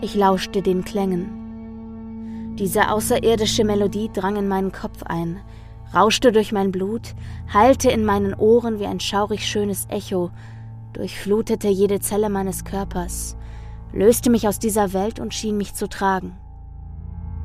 Ich 0.00 0.14
lauschte 0.14 0.62
den 0.62 0.86
Klängen. 0.86 2.56
Diese 2.58 2.90
außerirdische 2.90 3.64
Melodie 3.64 4.10
drang 4.10 4.36
in 4.36 4.48
meinen 4.48 4.72
Kopf 4.72 5.02
ein, 5.02 5.40
rauschte 5.94 6.32
durch 6.32 6.52
mein 6.52 6.70
Blut, 6.70 7.14
hallte 7.52 7.90
in 7.90 8.04
meinen 8.04 8.34
Ohren 8.34 8.78
wie 8.78 8.86
ein 8.86 9.00
schaurig 9.00 9.46
schönes 9.46 9.86
Echo, 9.88 10.30
durchflutete 10.92 11.68
jede 11.68 12.00
Zelle 12.00 12.28
meines 12.28 12.64
Körpers, 12.64 13.36
löste 13.92 14.30
mich 14.30 14.46
aus 14.46 14.58
dieser 14.58 14.92
Welt 14.92 15.20
und 15.20 15.34
schien 15.34 15.56
mich 15.56 15.74
zu 15.74 15.88
tragen. 15.88 16.36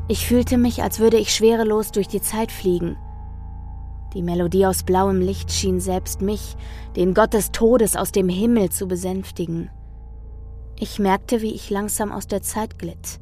Ich 0.07 0.27
fühlte 0.27 0.57
mich, 0.57 0.83
als 0.83 0.99
würde 0.99 1.17
ich 1.17 1.33
schwerelos 1.33 1.91
durch 1.91 2.07
die 2.07 2.21
Zeit 2.21 2.51
fliegen. 2.51 2.95
Die 4.13 4.21
Melodie 4.21 4.65
aus 4.65 4.83
blauem 4.83 5.19
Licht 5.19 5.51
schien 5.51 5.79
selbst 5.79 6.21
mich, 6.21 6.55
den 6.95 7.13
Gott 7.13 7.33
des 7.33 7.51
Todes 7.51 7.95
aus 7.95 8.11
dem 8.11 8.29
Himmel, 8.29 8.69
zu 8.69 8.87
besänftigen. 8.87 9.69
Ich 10.77 10.99
merkte, 10.99 11.41
wie 11.41 11.53
ich 11.53 11.69
langsam 11.69 12.11
aus 12.11 12.27
der 12.27 12.41
Zeit 12.41 12.77
glitt. 12.77 13.19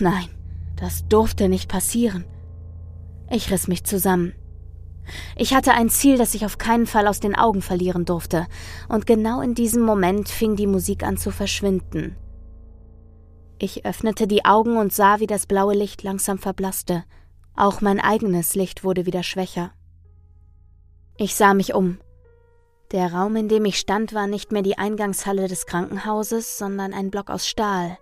Nein, 0.00 0.28
das 0.76 1.06
durfte 1.08 1.48
nicht 1.48 1.70
passieren. 1.70 2.24
Ich 3.30 3.50
riss 3.50 3.68
mich 3.68 3.84
zusammen. 3.84 4.32
Ich 5.36 5.54
hatte 5.54 5.72
ein 5.72 5.88
Ziel, 5.88 6.18
das 6.18 6.34
ich 6.34 6.44
auf 6.44 6.58
keinen 6.58 6.86
Fall 6.86 7.06
aus 7.06 7.20
den 7.20 7.36
Augen 7.36 7.62
verlieren 7.62 8.04
durfte, 8.04 8.46
und 8.88 9.06
genau 9.06 9.40
in 9.40 9.54
diesem 9.54 9.82
Moment 9.82 10.28
fing 10.28 10.56
die 10.56 10.66
Musik 10.66 11.02
an 11.02 11.16
zu 11.16 11.30
verschwinden. 11.30 12.16
Ich 13.58 13.84
öffnete 13.84 14.26
die 14.26 14.44
Augen 14.44 14.76
und 14.78 14.92
sah, 14.92 15.20
wie 15.20 15.26
das 15.26 15.46
blaue 15.46 15.74
Licht 15.74 16.02
langsam 16.02 16.38
verblasste. 16.38 17.04
Auch 17.54 17.82
mein 17.82 18.00
eigenes 18.00 18.54
Licht 18.54 18.84
wurde 18.84 19.04
wieder 19.04 19.22
schwächer. 19.22 19.72
Ich 21.18 21.34
sah 21.34 21.52
mich 21.52 21.74
um. 21.74 21.98
Der 22.92 23.12
Raum, 23.12 23.36
in 23.36 23.48
dem 23.48 23.66
ich 23.66 23.78
stand, 23.78 24.14
war 24.14 24.26
nicht 24.26 24.50
mehr 24.50 24.62
die 24.62 24.78
Eingangshalle 24.78 25.46
des 25.46 25.66
Krankenhauses, 25.66 26.56
sondern 26.56 26.94
ein 26.94 27.10
Block 27.10 27.28
aus 27.28 27.46
Stahl. 27.46 27.98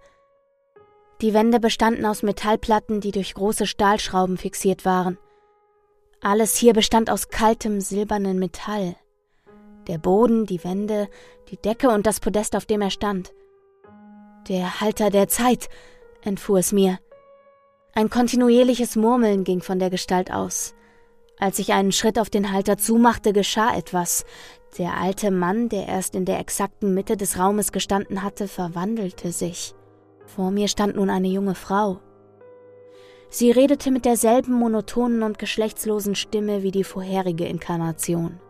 Die 1.20 1.34
Wände 1.34 1.58
bestanden 1.58 2.06
aus 2.06 2.22
Metallplatten, 2.22 3.00
die 3.00 3.10
durch 3.10 3.34
große 3.34 3.66
Stahlschrauben 3.66 4.36
fixiert 4.36 4.84
waren. 4.84 5.18
Alles 6.20 6.56
hier 6.56 6.72
bestand 6.72 7.10
aus 7.10 7.28
kaltem, 7.28 7.80
silbernen 7.80 8.38
Metall. 8.38 8.96
Der 9.86 9.98
Boden, 9.98 10.46
die 10.46 10.62
Wände, 10.64 11.08
die 11.50 11.56
Decke 11.56 11.90
und 11.90 12.06
das 12.06 12.18
Podest, 12.20 12.56
auf 12.56 12.66
dem 12.66 12.80
er 12.80 12.90
stand. 12.90 13.32
Der 14.48 14.80
Halter 14.80 15.10
der 15.10 15.28
Zeit, 15.28 15.68
entfuhr 16.22 16.58
es 16.58 16.72
mir. 16.72 16.98
Ein 17.94 18.10
kontinuierliches 18.10 18.96
Murmeln 18.96 19.44
ging 19.44 19.62
von 19.62 19.78
der 19.78 19.90
Gestalt 19.90 20.32
aus. 20.32 20.74
Als 21.38 21.60
ich 21.60 21.72
einen 21.72 21.92
Schritt 21.92 22.18
auf 22.18 22.30
den 22.30 22.52
Halter 22.52 22.76
zumachte, 22.78 23.32
geschah 23.32 23.76
etwas. 23.76 24.24
Der 24.76 24.96
alte 24.96 25.30
Mann, 25.30 25.68
der 25.68 25.86
erst 25.86 26.16
in 26.16 26.24
der 26.24 26.40
exakten 26.40 26.94
Mitte 26.94 27.16
des 27.16 27.38
Raumes 27.38 27.70
gestanden 27.70 28.22
hatte, 28.22 28.48
verwandelte 28.48 29.30
sich. 29.30 29.74
Vor 30.26 30.50
mir 30.50 30.66
stand 30.68 30.96
nun 30.96 31.10
eine 31.10 31.28
junge 31.28 31.54
Frau. 31.54 32.00
Sie 33.30 33.50
redete 33.50 33.90
mit 33.90 34.04
derselben 34.04 34.52
monotonen 34.54 35.22
und 35.22 35.38
geschlechtslosen 35.38 36.14
Stimme 36.14 36.62
wie 36.62 36.70
die 36.70 36.84
vorherige 36.84 37.44
Inkarnation. 37.44 38.40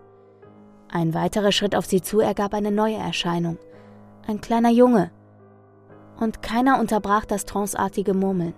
Ein 0.89 1.15
weiterer 1.15 1.53
Schritt 1.53 1.75
auf 1.75 1.87
sie 1.87 2.01
zu 2.01 2.21
ergab 2.21 2.55
eine 2.55 2.71
neue 2.71 2.97
Erscheinung. 2.97 3.59
Ein 4.27 4.41
kleiner 4.41 4.71
Junge. 4.71 5.11
Und 6.21 6.43
keiner 6.43 6.79
unterbrach 6.79 7.25
das 7.25 7.45
tranceartige 7.45 8.15
Murmeln. 8.15 8.55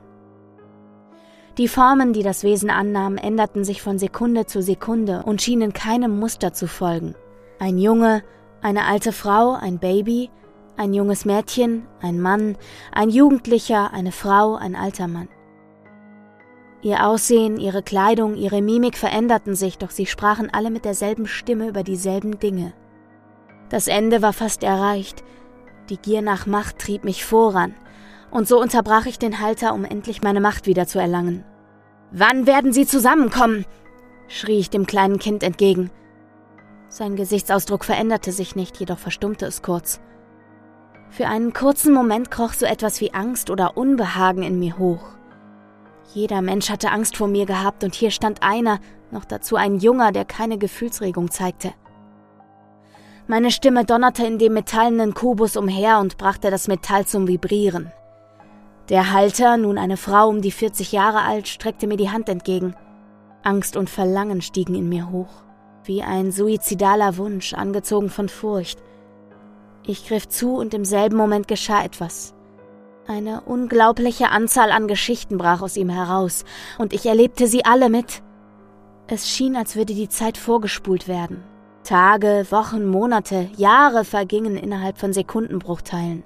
Die 1.59 1.69
Formen, 1.69 2.13
die 2.13 2.23
das 2.23 2.45
Wesen 2.45 2.71
annahm, 2.71 3.17
änderten 3.17 3.65
sich 3.65 3.83
von 3.83 3.99
Sekunde 3.99 4.47
zu 4.47 4.63
Sekunde 4.63 5.23
und 5.25 5.43
schienen 5.43 5.73
keinem 5.73 6.19
Muster 6.19 6.53
zu 6.53 6.69
folgen. 6.69 7.15
Ein 7.59 7.79
Junge, 7.79 8.23
eine 8.63 8.85
alte 8.85 9.13
Frau, 9.13 9.55
ein 9.55 9.79
Baby, 9.79 10.31
ein 10.77 10.95
junges 10.95 11.25
Mädchen, 11.25 11.87
ein 12.01 12.21
Mann, 12.21 12.57
ein 12.93 13.11
Jugendlicher, 13.11 13.93
eine 13.93 14.13
Frau, 14.13 14.55
ein 14.55 14.77
alter 14.77 15.09
Mann. 15.09 15.29
Ihr 16.83 17.07
Aussehen, 17.07 17.59
ihre 17.59 17.83
Kleidung, 17.83 18.37
ihre 18.37 18.63
Mimik 18.63 18.97
veränderten 18.97 19.55
sich, 19.55 19.77
doch 19.77 19.91
sie 19.91 20.07
sprachen 20.07 20.49
alle 20.51 20.71
mit 20.71 20.87
derselben 20.87 21.27
Stimme 21.27 21.69
über 21.69 21.83
dieselben 21.83 22.39
Dinge. 22.39 22.73
Das 23.69 23.87
Ende 23.87 24.23
war 24.23 24.33
fast 24.33 24.63
erreicht. 24.63 25.23
Die 25.91 25.99
Gier 25.99 26.23
nach 26.23 26.47
Macht 26.47 26.79
trieb 26.79 27.05
mich 27.05 27.25
voran, 27.25 27.75
und 28.31 28.49
so 28.49 28.61
unterbrach 28.61 29.07
ich 29.07 29.19
den 29.19 29.41
Halter, 29.41 29.75
um 29.75 29.85
endlich 29.85 30.23
meine 30.23 30.41
Macht 30.41 30.67
wieder 30.67 30.87
zu 30.87 30.99
erlangen. 30.99 31.45
Wann 32.13 32.47
werden 32.47 32.73
Sie 32.73 32.87
zusammenkommen? 32.87 33.67
schrie 34.29 34.59
ich 34.59 34.71
dem 34.71 34.87
kleinen 34.87 35.19
Kind 35.19 35.43
entgegen. 35.43 35.91
Sein 36.89 37.15
Gesichtsausdruck 37.15 37.85
veränderte 37.85 38.33
sich 38.33 38.57
nicht, 38.57 38.79
jedoch 38.79 38.99
verstummte 38.99 39.47
es 39.47 39.63
kurz. 39.63 40.01
Für 41.11 41.27
einen 41.27 41.53
kurzen 41.53 41.93
Moment 41.93 42.31
kroch 42.31 42.53
so 42.53 42.65
etwas 42.65 43.01
wie 43.01 43.13
Angst 43.13 43.51
oder 43.51 43.77
Unbehagen 43.77 44.43
in 44.43 44.59
mir 44.59 44.79
hoch. 44.79 45.03
Jeder 46.13 46.43
Mensch 46.43 46.71
hatte 46.71 46.91
Angst 46.91 47.17
vor 47.17 47.29
mir 47.29 47.47
gehabt 47.47 47.85
und 47.85 47.95
hier 47.95 48.11
stand 48.11 48.43
einer, 48.43 48.81
noch 49.13 49.25
dazu 49.25 49.57
ein 49.57 49.79
Junger, 49.79 50.11
der 50.11 50.25
keine 50.25 50.59
Gefühlsregung 50.59 51.31
zeigte. 51.31 51.73
Meine 53.29 53.53
Stimme 53.53 53.85
donnerte 53.85 54.27
in 54.27 54.39
dem 54.39 54.55
metallenen 54.55 55.15
Kubus 55.15 55.57
umher 55.57 56.01
und 56.01 56.19
brachte 56.19 56.51
das 56.51 56.67
Metall 56.67 57.07
zum 57.07 57.29
Vibrieren. 57.29 57.93
Der 58.89 59.13
Halter, 59.13 59.57
nun 59.57 59.79
eine 59.79 59.97
Frau 59.97 60.29
um 60.29 60.41
die 60.43 60.51
40 60.51 60.91
Jahre 60.91 61.23
alt, 61.23 61.47
streckte 61.47 61.87
mir 61.87 61.97
die 61.97 62.11
Hand 62.11 62.29
entgegen. 62.29 62.75
Angst 63.45 63.77
und 63.77 63.89
Verlangen 63.89 64.43
stiegen 64.43 64.75
in 64.75 64.89
mir 64.89 65.11
hoch, 65.11 65.45
wie 65.85 66.03
ein 66.03 66.33
suizidaler 66.33 67.19
Wunsch, 67.19 67.55
angezogen 67.55 68.11
von 68.11 68.29
Furcht. 68.29 68.83
Ich 69.87 70.09
griff 70.09 70.29
zu 70.29 70.57
und 70.57 70.75
im 70.75 70.85
selben 70.85 71.17
Moment 71.17 71.47
geschah 71.47 71.85
etwas. 71.85 72.35
Eine 73.11 73.41
unglaubliche 73.41 74.29
Anzahl 74.29 74.71
an 74.71 74.87
Geschichten 74.87 75.37
brach 75.37 75.63
aus 75.63 75.77
ihm 75.77 75.89
heraus, 75.89 76.45
und 76.79 76.93
ich 76.93 77.07
erlebte 77.07 77.49
sie 77.49 77.65
alle 77.65 77.89
mit. 77.89 78.23
Es 79.09 79.29
schien, 79.29 79.57
als 79.57 79.75
würde 79.75 79.95
die 79.95 80.09
Zeit 80.09 80.39
vorgespult 80.39 81.09
werden. 81.09 81.43
Tage, 81.83 82.47
Wochen, 82.51 82.87
Monate, 82.87 83.51
Jahre 83.57 84.05
vergingen 84.05 84.57
innerhalb 84.57 84.97
von 84.97 85.13
Sekundenbruchteilen. 85.13 86.23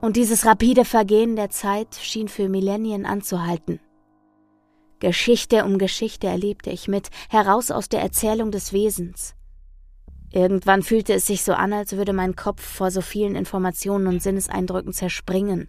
Und 0.00 0.16
dieses 0.16 0.46
rapide 0.46 0.86
Vergehen 0.86 1.36
der 1.36 1.50
Zeit 1.50 1.96
schien 1.96 2.28
für 2.28 2.48
Millennien 2.48 3.04
anzuhalten. 3.04 3.78
Geschichte 5.00 5.66
um 5.66 5.76
Geschichte 5.76 6.28
erlebte 6.28 6.70
ich 6.70 6.88
mit, 6.88 7.10
heraus 7.28 7.70
aus 7.70 7.90
der 7.90 8.00
Erzählung 8.00 8.50
des 8.50 8.72
Wesens. 8.72 9.34
Irgendwann 10.32 10.82
fühlte 10.82 11.12
es 11.12 11.26
sich 11.26 11.44
so 11.44 11.52
an, 11.52 11.74
als 11.74 11.94
würde 11.98 12.14
mein 12.14 12.36
Kopf 12.36 12.62
vor 12.62 12.90
so 12.90 13.02
vielen 13.02 13.36
Informationen 13.36 14.06
und 14.06 14.22
Sinneseindrücken 14.22 14.94
zerspringen 14.94 15.68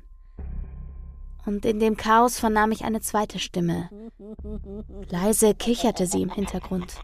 und 1.46 1.66
in 1.66 1.80
dem 1.80 1.98
Chaos 1.98 2.40
vernahm 2.40 2.72
ich 2.72 2.84
eine 2.86 3.02
zweite 3.02 3.40
Stimme. 3.40 3.90
Leise 5.10 5.54
kicherte 5.54 6.06
sie 6.06 6.22
im 6.22 6.32
Hintergrund. 6.32 6.96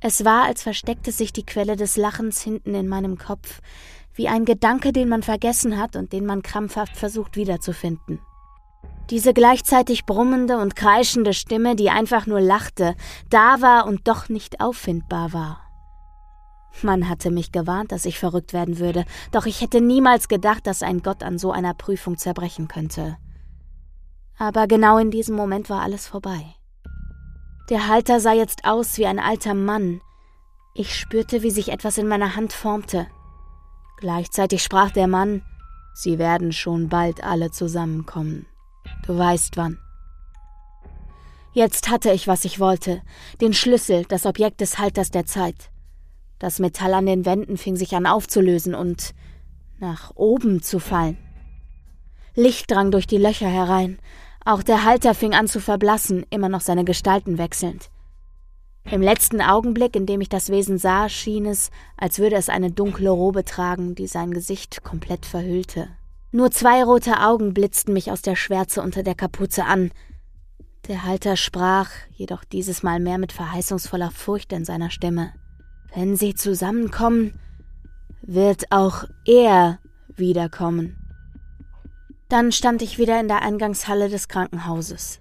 Es 0.00 0.24
war, 0.24 0.44
als 0.44 0.62
versteckte 0.62 1.10
sich 1.10 1.32
die 1.32 1.44
Quelle 1.44 1.76
des 1.76 1.96
Lachens 1.96 2.40
hinten 2.40 2.74
in 2.74 2.86
meinem 2.86 3.18
Kopf, 3.18 3.60
wie 4.14 4.28
ein 4.28 4.44
Gedanke, 4.44 4.92
den 4.92 5.08
man 5.08 5.22
vergessen 5.22 5.78
hat 5.78 5.96
und 5.96 6.12
den 6.12 6.26
man 6.26 6.42
krampfhaft 6.42 6.96
versucht 6.96 7.36
wiederzufinden. 7.36 8.20
Diese 9.10 9.32
gleichzeitig 9.32 10.04
brummende 10.04 10.58
und 10.58 10.76
kreischende 10.76 11.32
Stimme, 11.32 11.76
die 11.76 11.88
einfach 11.88 12.26
nur 12.26 12.40
lachte, 12.40 12.94
da 13.30 13.60
war 13.62 13.86
und 13.86 14.06
doch 14.06 14.28
nicht 14.28 14.60
auffindbar 14.60 15.32
war. 15.32 15.60
Man 16.82 17.08
hatte 17.08 17.30
mich 17.30 17.50
gewarnt, 17.50 17.90
dass 17.90 18.04
ich 18.04 18.18
verrückt 18.18 18.52
werden 18.52 18.78
würde, 18.78 19.04
doch 19.32 19.46
ich 19.46 19.62
hätte 19.62 19.80
niemals 19.80 20.28
gedacht, 20.28 20.66
dass 20.66 20.82
ein 20.82 21.02
Gott 21.02 21.22
an 21.22 21.38
so 21.38 21.50
einer 21.50 21.74
Prüfung 21.74 22.18
zerbrechen 22.18 22.68
könnte. 22.68 23.16
Aber 24.38 24.66
genau 24.66 24.98
in 24.98 25.10
diesem 25.10 25.34
Moment 25.34 25.68
war 25.68 25.82
alles 25.82 26.06
vorbei. 26.06 26.54
Der 27.70 27.88
Halter 27.88 28.20
sah 28.20 28.32
jetzt 28.32 28.64
aus 28.64 28.96
wie 28.96 29.06
ein 29.06 29.18
alter 29.18 29.54
Mann. 29.54 30.00
Ich 30.74 30.94
spürte, 30.94 31.42
wie 31.42 31.50
sich 31.50 31.70
etwas 31.70 31.98
in 31.98 32.08
meiner 32.08 32.36
Hand 32.36 32.52
formte. 32.52 33.08
Gleichzeitig 33.98 34.62
sprach 34.62 34.90
der 34.90 35.08
Mann, 35.08 35.42
Sie 35.92 36.18
werden 36.18 36.52
schon 36.52 36.88
bald 36.88 37.24
alle 37.24 37.50
zusammenkommen. 37.50 38.46
Du 39.04 39.18
weißt 39.18 39.56
wann. 39.56 39.78
Jetzt 41.52 41.90
hatte 41.90 42.12
ich, 42.12 42.28
was 42.28 42.44
ich 42.44 42.60
wollte, 42.60 43.02
den 43.40 43.52
Schlüssel, 43.52 44.04
das 44.04 44.24
Objekt 44.24 44.60
des 44.60 44.78
Halters 44.78 45.10
der 45.10 45.26
Zeit. 45.26 45.70
Das 46.38 46.60
Metall 46.60 46.94
an 46.94 47.06
den 47.06 47.24
Wänden 47.26 47.56
fing 47.56 47.74
sich 47.74 47.96
an 47.96 48.06
aufzulösen 48.06 48.76
und 48.76 49.12
nach 49.80 50.12
oben 50.14 50.62
zu 50.62 50.78
fallen. 50.78 51.18
Licht 52.36 52.70
drang 52.70 52.92
durch 52.92 53.08
die 53.08 53.18
Löcher 53.18 53.48
herein, 53.48 53.98
auch 54.48 54.62
der 54.62 54.84
Halter 54.84 55.14
fing 55.14 55.34
an 55.34 55.46
zu 55.46 55.60
verblassen, 55.60 56.24
immer 56.30 56.48
noch 56.48 56.62
seine 56.62 56.84
Gestalten 56.84 57.36
wechselnd. 57.36 57.90
Im 58.90 59.02
letzten 59.02 59.42
Augenblick, 59.42 59.94
in 59.94 60.06
dem 60.06 60.22
ich 60.22 60.30
das 60.30 60.48
Wesen 60.48 60.78
sah, 60.78 61.10
schien 61.10 61.44
es, 61.44 61.70
als 61.98 62.18
würde 62.18 62.36
es 62.36 62.48
eine 62.48 62.70
dunkle 62.70 63.10
Robe 63.10 63.44
tragen, 63.44 63.94
die 63.94 64.06
sein 64.06 64.30
Gesicht 64.30 64.82
komplett 64.82 65.26
verhüllte. 65.26 65.88
Nur 66.32 66.50
zwei 66.50 66.82
rote 66.82 67.20
Augen 67.20 67.52
blitzten 67.52 67.92
mich 67.92 68.10
aus 68.10 68.22
der 68.22 68.36
Schwärze 68.36 68.80
unter 68.80 69.02
der 69.02 69.14
Kapuze 69.14 69.66
an. 69.66 69.90
Der 70.88 71.04
Halter 71.04 71.36
sprach, 71.36 71.90
jedoch 72.10 72.44
dieses 72.44 72.82
Mal 72.82 73.00
mehr 73.00 73.18
mit 73.18 73.32
verheißungsvoller 73.32 74.10
Furcht 74.10 74.54
in 74.54 74.64
seiner 74.64 74.88
Stimme. 74.88 75.34
Wenn 75.94 76.16
sie 76.16 76.34
zusammenkommen, 76.34 77.38
wird 78.22 78.72
auch 78.72 79.04
er 79.26 79.78
wiederkommen. 80.16 80.97
Dann 82.28 82.52
stand 82.52 82.82
ich 82.82 82.98
wieder 82.98 83.18
in 83.20 83.28
der 83.28 83.42
Eingangshalle 83.42 84.10
des 84.10 84.28
Krankenhauses. 84.28 85.20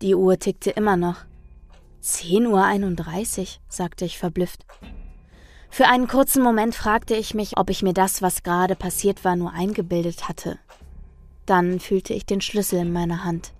Die 0.00 0.14
Uhr 0.14 0.38
tickte 0.38 0.70
immer 0.70 0.96
noch. 0.96 1.16
10.31 2.02 3.40
Uhr, 3.40 3.46
sagte 3.68 4.04
ich 4.04 4.18
verblüfft. 4.18 4.64
Für 5.70 5.86
einen 5.86 6.08
kurzen 6.08 6.42
Moment 6.42 6.74
fragte 6.74 7.14
ich 7.14 7.34
mich, 7.34 7.58
ob 7.58 7.68
ich 7.68 7.82
mir 7.82 7.92
das, 7.92 8.22
was 8.22 8.42
gerade 8.42 8.76
passiert 8.76 9.24
war, 9.24 9.36
nur 9.36 9.52
eingebildet 9.52 10.28
hatte. 10.28 10.58
Dann 11.46 11.80
fühlte 11.80 12.14
ich 12.14 12.24
den 12.24 12.40
Schlüssel 12.40 12.78
in 12.78 12.92
meiner 12.92 13.24
Hand. 13.24 13.52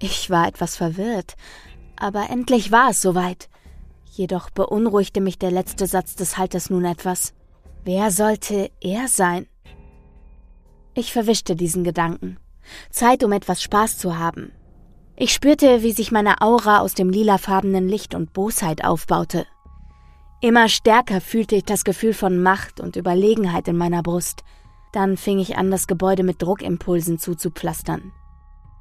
Ich 0.00 0.30
war 0.30 0.46
etwas 0.46 0.76
verwirrt, 0.76 1.36
aber 1.96 2.28
endlich 2.28 2.70
war 2.70 2.90
es 2.90 3.00
soweit. 3.00 3.48
Jedoch 4.12 4.50
beunruhigte 4.50 5.20
mich 5.20 5.38
der 5.38 5.50
letzte 5.50 5.86
Satz 5.86 6.16
des 6.16 6.36
Halters 6.36 6.70
nun 6.70 6.84
etwas. 6.84 7.34
Wer 7.84 8.10
sollte 8.10 8.70
er 8.80 9.08
sein? 9.08 9.46
Ich 10.98 11.12
verwischte 11.12 11.54
diesen 11.54 11.84
Gedanken. 11.84 12.38
Zeit, 12.90 13.22
um 13.22 13.30
etwas 13.30 13.62
Spaß 13.62 13.98
zu 13.98 14.18
haben. 14.18 14.50
Ich 15.14 15.32
spürte, 15.32 15.84
wie 15.84 15.92
sich 15.92 16.10
meine 16.10 16.40
Aura 16.40 16.80
aus 16.80 16.94
dem 16.94 17.08
lilafarbenen 17.08 17.88
Licht 17.88 18.16
und 18.16 18.32
Bosheit 18.32 18.84
aufbaute. 18.84 19.46
Immer 20.40 20.68
stärker 20.68 21.20
fühlte 21.20 21.54
ich 21.54 21.62
das 21.62 21.84
Gefühl 21.84 22.14
von 22.14 22.42
Macht 22.42 22.80
und 22.80 22.96
Überlegenheit 22.96 23.68
in 23.68 23.76
meiner 23.76 24.02
Brust. 24.02 24.42
Dann 24.92 25.16
fing 25.16 25.38
ich 25.38 25.56
an, 25.56 25.70
das 25.70 25.86
Gebäude 25.86 26.24
mit 26.24 26.42
Druckimpulsen 26.42 27.20
zuzupflastern. 27.20 28.10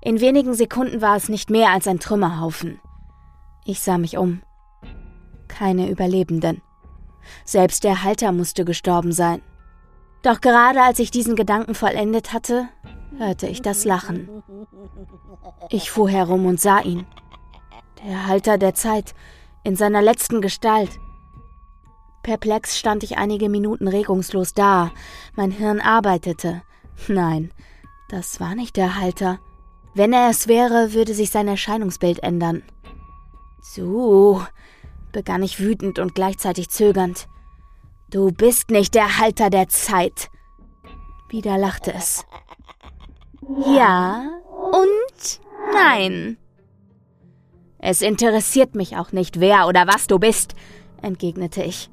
In 0.02 0.20
wenigen 0.20 0.56
Sekunden 0.56 1.04
war 1.04 1.18
es 1.18 1.30
nicht 1.30 1.52
mehr 1.52 1.70
als 1.70 1.88
ein 1.88 2.00
Trümmerhaufen. 2.00 2.80
Ich 3.64 3.80
sah 3.80 4.00
mich 4.00 4.18
um. 4.18 4.42
Keine 5.48 5.88
Überlebenden. 5.88 6.64
Selbst 7.46 7.84
der 7.84 8.04
Halter 8.04 8.32
musste 8.32 8.66
gestorben 8.66 9.12
sein. 9.12 9.44
Doch 10.22 10.42
gerade 10.42 10.82
als 10.82 11.00
ich 11.00 11.12
diesen 11.12 11.36
Gedanken 11.36 11.76
vollendet 11.76 12.34
hatte, 12.34 12.68
hörte 13.18 13.48
ich 13.48 13.62
das 13.62 13.86
Lachen. 13.86 14.44
Ich 15.70 15.92
fuhr 15.92 16.10
herum 16.10 16.46
und 16.46 16.60
sah 16.60 16.82
ihn. 16.82 17.06
Der 18.06 18.28
Halter 18.28 18.58
der 18.58 18.74
Zeit, 18.74 19.16
in 19.64 19.76
seiner 19.76 20.02
letzten 20.02 20.42
Gestalt. 20.42 21.00
Perplex 22.24 22.78
stand 22.78 23.04
ich 23.04 23.18
einige 23.18 23.50
Minuten 23.50 23.88
regungslos 23.88 24.54
da. 24.54 24.92
Mein 25.36 25.52
Hirn 25.52 25.80
arbeitete. 25.80 26.62
Nein, 27.08 27.52
das 28.10 28.40
war 28.40 28.56
nicht 28.56 28.76
der 28.76 29.00
Halter. 29.00 29.40
Wenn 29.94 30.14
er 30.14 30.30
es 30.30 30.48
wäre, 30.48 30.94
würde 30.94 31.14
sich 31.14 31.32
sein 31.32 31.48
Erscheinungsbild 31.48 32.20
ändern. 32.20 32.64
So, 33.62 34.44
begann 35.12 35.42
ich 35.42 35.60
wütend 35.60 36.00
und 36.00 36.16
gleichzeitig 36.16 36.70
zögernd. 36.70 37.28
Du 38.10 38.32
bist 38.32 38.72
nicht 38.72 38.96
der 38.96 39.20
Halter 39.20 39.50
der 39.50 39.68
Zeit. 39.68 40.30
Wieder 41.30 41.58
lachte 41.58 41.94
es. 41.94 42.26
Ja 43.66 44.30
und 44.72 45.42
nein. 45.74 46.38
Es 47.80 48.02
interessiert 48.02 48.76
mich 48.76 48.96
auch 48.96 49.12
nicht, 49.12 49.42
wer 49.42 49.68
oder 49.68 49.88
was 49.88 50.08
du 50.08 50.20
bist, 50.20 50.56
entgegnete 51.02 51.64
ich. 51.64 51.90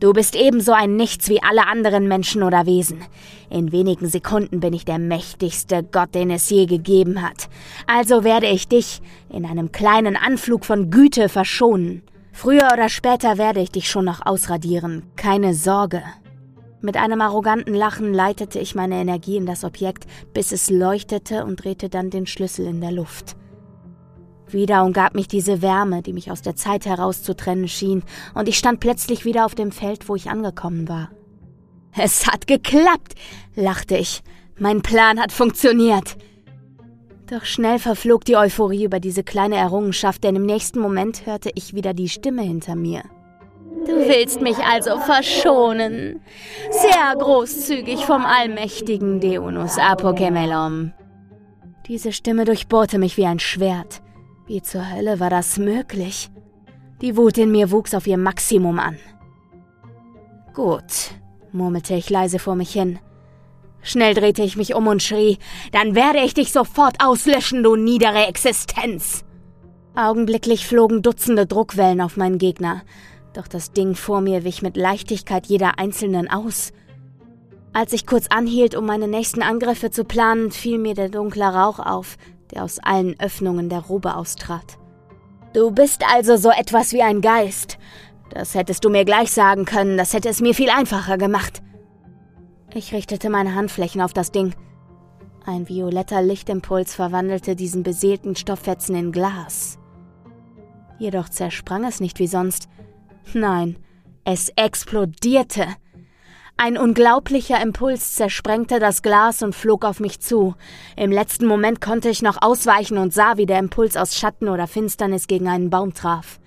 Du 0.00 0.12
bist 0.12 0.36
ebenso 0.36 0.72
ein 0.72 0.96
Nichts 0.96 1.30
wie 1.30 1.42
alle 1.42 1.66
anderen 1.66 2.08
Menschen 2.08 2.42
oder 2.42 2.66
Wesen. 2.66 3.02
In 3.48 3.72
wenigen 3.72 4.06
Sekunden 4.06 4.60
bin 4.60 4.74
ich 4.74 4.84
der 4.84 4.98
mächtigste 4.98 5.82
Gott, 5.82 6.14
den 6.14 6.30
es 6.30 6.50
je 6.50 6.66
gegeben 6.66 7.22
hat. 7.22 7.48
Also 7.86 8.22
werde 8.22 8.48
ich 8.48 8.68
dich 8.68 9.00
in 9.30 9.46
einem 9.46 9.72
kleinen 9.72 10.16
Anflug 10.16 10.66
von 10.66 10.90
Güte 10.90 11.30
verschonen. 11.30 12.02
Früher 12.34 12.68
oder 12.72 12.88
später 12.88 13.38
werde 13.38 13.60
ich 13.60 13.70
dich 13.70 13.88
schon 13.88 14.04
noch 14.04 14.26
ausradieren. 14.26 15.04
Keine 15.14 15.54
Sorge. 15.54 16.02
Mit 16.80 16.96
einem 16.96 17.20
arroganten 17.20 17.74
Lachen 17.74 18.12
leitete 18.12 18.58
ich 18.58 18.74
meine 18.74 18.96
Energie 18.96 19.36
in 19.36 19.46
das 19.46 19.62
Objekt, 19.64 20.06
bis 20.34 20.50
es 20.50 20.68
leuchtete 20.68 21.44
und 21.44 21.64
drehte 21.64 21.88
dann 21.88 22.10
den 22.10 22.26
Schlüssel 22.26 22.66
in 22.66 22.80
der 22.80 22.90
Luft. 22.90 23.36
Wieder 24.48 24.84
umgab 24.84 25.14
mich 25.14 25.28
diese 25.28 25.62
Wärme, 25.62 26.02
die 26.02 26.12
mich 26.12 26.30
aus 26.30 26.42
der 26.42 26.56
Zeit 26.56 26.86
herauszutrennen 26.86 27.68
schien, 27.68 28.02
und 28.34 28.48
ich 28.48 28.58
stand 28.58 28.80
plötzlich 28.80 29.24
wieder 29.24 29.46
auf 29.46 29.54
dem 29.54 29.70
Feld, 29.70 30.08
wo 30.08 30.16
ich 30.16 30.28
angekommen 30.28 30.88
war. 30.88 31.10
Es 31.96 32.26
hat 32.26 32.48
geklappt, 32.48 33.14
lachte 33.54 33.96
ich. 33.96 34.22
Mein 34.58 34.82
Plan 34.82 35.20
hat 35.20 35.30
funktioniert. 35.30 36.16
Doch 37.30 37.44
schnell 37.44 37.78
verflog 37.78 38.24
die 38.24 38.36
Euphorie 38.36 38.84
über 38.84 39.00
diese 39.00 39.24
kleine 39.24 39.56
Errungenschaft, 39.56 40.24
denn 40.24 40.36
im 40.36 40.44
nächsten 40.44 40.78
Moment 40.78 41.24
hörte 41.26 41.50
ich 41.54 41.74
wieder 41.74 41.94
die 41.94 42.08
Stimme 42.08 42.42
hinter 42.42 42.76
mir. 42.76 43.02
Du 43.86 43.92
willst 43.92 44.40
mich 44.40 44.58
also 44.58 44.98
verschonen. 44.98 46.20
Sehr 46.70 47.14
großzügig 47.16 48.04
vom 48.04 48.24
allmächtigen 48.24 49.20
Deunus 49.20 49.78
Apokemelom. 49.78 50.92
Diese 51.86 52.12
Stimme 52.12 52.44
durchbohrte 52.44 52.98
mich 52.98 53.16
wie 53.16 53.26
ein 53.26 53.38
Schwert. 53.38 54.02
Wie 54.46 54.62
zur 54.62 54.90
Hölle 54.90 55.20
war 55.20 55.30
das 55.30 55.58
möglich? 55.58 56.30
Die 57.00 57.16
Wut 57.16 57.38
in 57.38 57.50
mir 57.50 57.70
wuchs 57.70 57.94
auf 57.94 58.06
ihr 58.06 58.18
Maximum 58.18 58.78
an. 58.78 58.98
Gut, 60.54 61.10
murmelte 61.52 61.94
ich 61.94 62.08
leise 62.08 62.38
vor 62.38 62.54
mich 62.54 62.72
hin. 62.72 62.98
Schnell 63.84 64.14
drehte 64.14 64.42
ich 64.42 64.56
mich 64.56 64.74
um 64.74 64.86
und 64.86 65.02
schrie, 65.02 65.38
dann 65.70 65.94
werde 65.94 66.20
ich 66.20 66.32
dich 66.32 66.50
sofort 66.50 66.96
auslöschen, 67.04 67.62
du 67.62 67.76
niedere 67.76 68.26
Existenz. 68.26 69.24
Augenblicklich 69.94 70.66
flogen 70.66 71.02
Dutzende 71.02 71.46
Druckwellen 71.46 72.00
auf 72.00 72.16
meinen 72.16 72.38
Gegner, 72.38 72.82
doch 73.34 73.46
das 73.46 73.72
Ding 73.72 73.94
vor 73.94 74.22
mir 74.22 74.42
wich 74.42 74.62
mit 74.62 74.78
Leichtigkeit 74.78 75.46
jeder 75.46 75.78
einzelnen 75.78 76.30
aus. 76.30 76.72
Als 77.74 77.92
ich 77.92 78.06
kurz 78.06 78.28
anhielt, 78.28 78.74
um 78.74 78.86
meine 78.86 79.06
nächsten 79.06 79.42
Angriffe 79.42 79.90
zu 79.90 80.04
planen, 80.04 80.50
fiel 80.50 80.78
mir 80.78 80.94
der 80.94 81.10
dunkle 81.10 81.44
Rauch 81.44 81.78
auf, 81.78 82.16
der 82.52 82.64
aus 82.64 82.78
allen 82.78 83.20
Öffnungen 83.20 83.68
der 83.68 83.80
Robe 83.80 84.16
austrat. 84.16 84.78
Du 85.52 85.70
bist 85.70 86.02
also 86.10 86.36
so 86.36 86.50
etwas 86.50 86.92
wie 86.92 87.02
ein 87.02 87.20
Geist. 87.20 87.78
Das 88.30 88.54
hättest 88.54 88.84
du 88.84 88.88
mir 88.88 89.04
gleich 89.04 89.30
sagen 89.30 89.66
können, 89.66 89.98
das 89.98 90.14
hätte 90.14 90.30
es 90.30 90.40
mir 90.40 90.54
viel 90.54 90.70
einfacher 90.70 91.18
gemacht. 91.18 91.62
Ich 92.76 92.92
richtete 92.92 93.30
meine 93.30 93.54
Handflächen 93.54 94.00
auf 94.00 94.12
das 94.12 94.32
Ding. 94.32 94.52
Ein 95.46 95.68
violetter 95.68 96.22
Lichtimpuls 96.22 96.92
verwandelte 96.92 97.54
diesen 97.54 97.84
beseelten 97.84 98.34
Stofffetzen 98.34 98.96
in 98.96 99.12
Glas. 99.12 99.78
Jedoch 100.98 101.28
zersprang 101.28 101.84
es 101.84 102.00
nicht 102.00 102.18
wie 102.18 102.26
sonst. 102.26 102.68
Nein, 103.32 103.76
es 104.24 104.48
explodierte. 104.56 105.66
Ein 106.56 106.76
unglaublicher 106.76 107.60
Impuls 107.62 108.14
zersprengte 108.14 108.80
das 108.80 109.02
Glas 109.02 109.42
und 109.42 109.54
flog 109.54 109.84
auf 109.84 110.00
mich 110.00 110.20
zu. 110.20 110.56
Im 110.96 111.12
letzten 111.12 111.46
Moment 111.46 111.80
konnte 111.80 112.08
ich 112.08 112.22
noch 112.22 112.42
ausweichen 112.42 112.98
und 112.98 113.14
sah, 113.14 113.36
wie 113.36 113.46
der 113.46 113.60
Impuls 113.60 113.96
aus 113.96 114.16
Schatten 114.16 114.48
oder 114.48 114.66
Finsternis 114.66 115.28
gegen 115.28 115.48
einen 115.48 115.70
Baum 115.70 115.94
traf. 115.94 116.40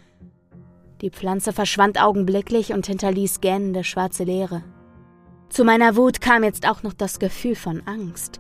Die 1.02 1.10
Pflanze 1.10 1.54
verschwand 1.54 2.02
augenblicklich 2.02 2.74
und 2.74 2.88
hinterließ 2.88 3.40
gähnende 3.40 3.84
schwarze 3.84 4.26
Leere. 4.26 4.64
Zu 5.50 5.64
meiner 5.64 5.96
Wut 5.96 6.22
kam 6.22 6.44
jetzt 6.44 6.68
auch 6.68 6.84
noch 6.84 6.94
das 6.94 7.20
Gefühl 7.20 7.56
von 7.56 7.82
Angst. 7.86 8.40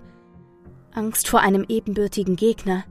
Angst 0.94 1.28
vor 1.28 1.40
einem 1.40 1.66
ebenbürtigen 1.68 2.36
Gegner. 2.36 2.84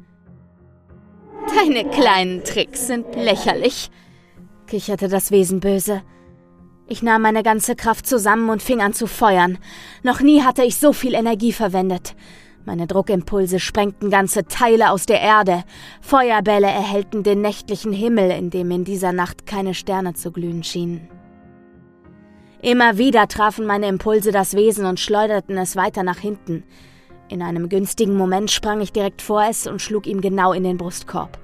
Deine 1.55 1.89
kleinen 1.91 2.43
Tricks 2.45 2.87
sind 2.87 3.15
lächerlich, 3.15 3.91
kicherte 4.67 5.09
das 5.09 5.31
Wesen 5.31 5.61
böse. 5.61 6.03
Ich 6.89 7.03
nahm 7.03 7.23
meine 7.23 7.43
ganze 7.43 7.75
Kraft 7.75 8.07
zusammen 8.07 8.49
und 8.49 8.63
fing 8.63 8.81
an 8.81 8.93
zu 8.93 9.07
feuern. 9.07 9.59
Noch 10.03 10.21
nie 10.21 10.43
hatte 10.43 10.63
ich 10.63 10.77
so 10.77 10.93
viel 10.93 11.15
Energie 11.15 11.53
verwendet. 11.53 12.15
Meine 12.65 12.87
Druckimpulse 12.87 13.61
sprengten 13.61 14.11
ganze 14.11 14.45
Teile 14.47 14.91
aus 14.91 15.07
der 15.07 15.21
Erde. 15.21 15.65
Feuerbälle 16.01 16.67
erhellten 16.67 17.23
den 17.23 17.41
nächtlichen 17.41 17.93
Himmel, 17.93 18.31
in 18.31 18.51
dem 18.51 18.71
in 18.71 18.85
dieser 18.85 19.13
Nacht 19.13 19.47
keine 19.47 19.75
Sterne 19.75 20.15
zu 20.15 20.33
glühen 20.33 20.65
schienen. 20.65 21.09
Immer 22.63 22.99
wieder 22.99 23.29
trafen 23.29 23.67
meine 23.67 23.89
Impulse 23.89 24.33
das 24.33 24.55
Wesen 24.55 24.87
und 24.87 24.99
schleuderten 25.01 25.57
es 25.59 25.77
weiter 25.77 26.03
nach 26.03 26.19
hinten. 26.19 26.65
In 27.29 27.43
einem 27.43 27.69
günstigen 27.69 28.17
Moment 28.17 28.51
sprang 28.51 28.81
ich 28.81 28.93
direkt 28.93 29.21
vor 29.21 29.45
es 29.49 29.67
und 29.67 29.83
schlug 29.83 30.07
ihm 30.07 30.21
genau 30.21 30.53
in 30.53 30.65
den 30.65 30.77
Brustkorb. 30.77 31.39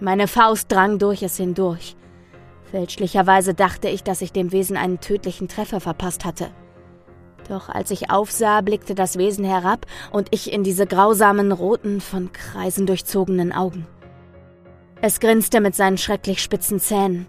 Meine 0.00 0.28
Faust 0.28 0.70
drang 0.70 0.98
durch 0.98 1.22
es 1.22 1.36
hindurch. 1.36 1.96
Fälschlicherweise 2.70 3.54
dachte 3.54 3.88
ich, 3.88 4.02
dass 4.02 4.22
ich 4.22 4.32
dem 4.32 4.52
Wesen 4.52 4.76
einen 4.76 5.00
tödlichen 5.00 5.48
Treffer 5.48 5.80
verpasst 5.80 6.24
hatte. 6.24 6.50
Doch 7.48 7.68
als 7.68 7.90
ich 7.90 8.10
aufsah, 8.10 8.60
blickte 8.60 8.94
das 8.94 9.18
Wesen 9.18 9.44
herab 9.44 9.86
und 10.10 10.28
ich 10.30 10.52
in 10.52 10.62
diese 10.64 10.86
grausamen, 10.86 11.52
roten, 11.52 12.00
von 12.00 12.32
Kreisen 12.32 12.86
durchzogenen 12.86 13.52
Augen. 13.52 13.86
Es 15.00 15.20
grinste 15.20 15.60
mit 15.60 15.74
seinen 15.74 15.98
schrecklich 15.98 16.42
spitzen 16.42 16.78
Zähnen. 16.78 17.26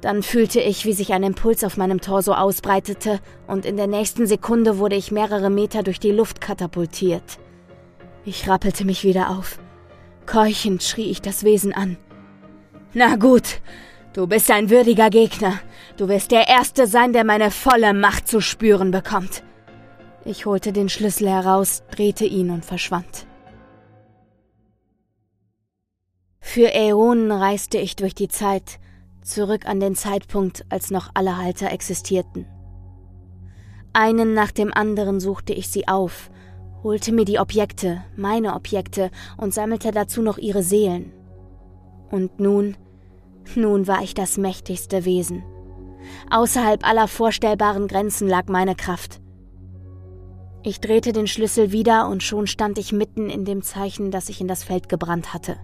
Dann 0.00 0.22
fühlte 0.22 0.60
ich, 0.60 0.86
wie 0.86 0.92
sich 0.92 1.12
ein 1.12 1.22
Impuls 1.22 1.62
auf 1.62 1.76
meinem 1.76 2.00
Torso 2.00 2.32
ausbreitete, 2.32 3.20
und 3.46 3.66
in 3.66 3.76
der 3.76 3.86
nächsten 3.86 4.26
Sekunde 4.26 4.78
wurde 4.78 4.96
ich 4.96 5.12
mehrere 5.12 5.50
Meter 5.50 5.82
durch 5.82 6.00
die 6.00 6.12
Luft 6.12 6.40
katapultiert. 6.40 7.38
Ich 8.24 8.48
rappelte 8.48 8.84
mich 8.84 9.04
wieder 9.04 9.30
auf. 9.30 9.58
Keuchend 10.26 10.82
schrie 10.82 11.10
ich 11.10 11.20
das 11.20 11.44
Wesen 11.44 11.72
an. 11.72 11.96
Na 12.94 13.16
gut, 13.16 13.60
Du 14.12 14.26
bist 14.26 14.50
ein 14.50 14.70
würdiger 14.70 15.08
Gegner. 15.08 15.60
Du 15.96 16.08
wirst 16.08 16.32
der 16.32 16.48
Erste 16.48 16.88
sein, 16.88 17.12
der 17.12 17.24
meine 17.24 17.52
volle 17.52 17.94
Macht 17.94 18.26
zu 18.26 18.40
spüren 18.40 18.90
bekommt. 18.90 19.44
Ich 20.24 20.46
holte 20.46 20.72
den 20.72 20.88
Schlüssel 20.88 21.28
heraus, 21.28 21.84
drehte 21.92 22.24
ihn 22.24 22.50
und 22.50 22.64
verschwand. 22.64 23.26
Für 26.40 26.74
Äonen 26.74 27.30
reiste 27.30 27.78
ich 27.78 27.94
durch 27.94 28.14
die 28.14 28.26
Zeit, 28.26 28.80
zurück 29.22 29.66
an 29.66 29.80
den 29.80 29.94
Zeitpunkt, 29.94 30.64
als 30.68 30.90
noch 30.90 31.10
alle 31.14 31.36
Halter 31.36 31.70
existierten. 31.70 32.46
Einen 33.92 34.34
nach 34.34 34.50
dem 34.50 34.72
anderen 34.72 35.20
suchte 35.20 35.52
ich 35.52 35.68
sie 35.68 35.88
auf, 35.88 36.30
holte 36.82 37.12
mir 37.12 37.24
die 37.24 37.38
Objekte, 37.38 38.02
meine 38.16 38.54
Objekte, 38.54 39.10
und 39.36 39.52
sammelte 39.52 39.90
dazu 39.90 40.22
noch 40.22 40.38
ihre 40.38 40.62
Seelen. 40.62 41.12
Und 42.10 42.40
nun 42.40 42.76
nun 43.56 43.86
war 43.86 44.02
ich 44.02 44.14
das 44.14 44.36
mächtigste 44.36 45.04
Wesen. 45.04 45.42
Außerhalb 46.30 46.86
aller 46.86 47.08
vorstellbaren 47.08 47.88
Grenzen 47.88 48.28
lag 48.28 48.48
meine 48.48 48.74
Kraft. 48.74 49.20
Ich 50.62 50.80
drehte 50.80 51.12
den 51.12 51.26
Schlüssel 51.26 51.72
wieder 51.72 52.08
und 52.08 52.22
schon 52.22 52.46
stand 52.46 52.78
ich 52.78 52.92
mitten 52.92 53.30
in 53.30 53.44
dem 53.44 53.62
Zeichen, 53.62 54.10
das 54.10 54.28
ich 54.28 54.40
in 54.40 54.48
das 54.48 54.62
Feld 54.62 54.88
gebrannt 54.88 55.32
hatte. 55.32 55.56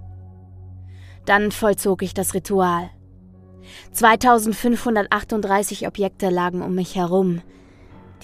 Dann 1.27 1.53
vollzog 1.53 2.03
ich 2.03 2.15
das 2.15 2.35
Ritual. 2.35 2.91
2538 3.93 5.87
Objekte 5.87 6.31
lagen 6.31 6.63
um 6.63 6.75
mich 6.75 6.97
herum. 6.97 7.43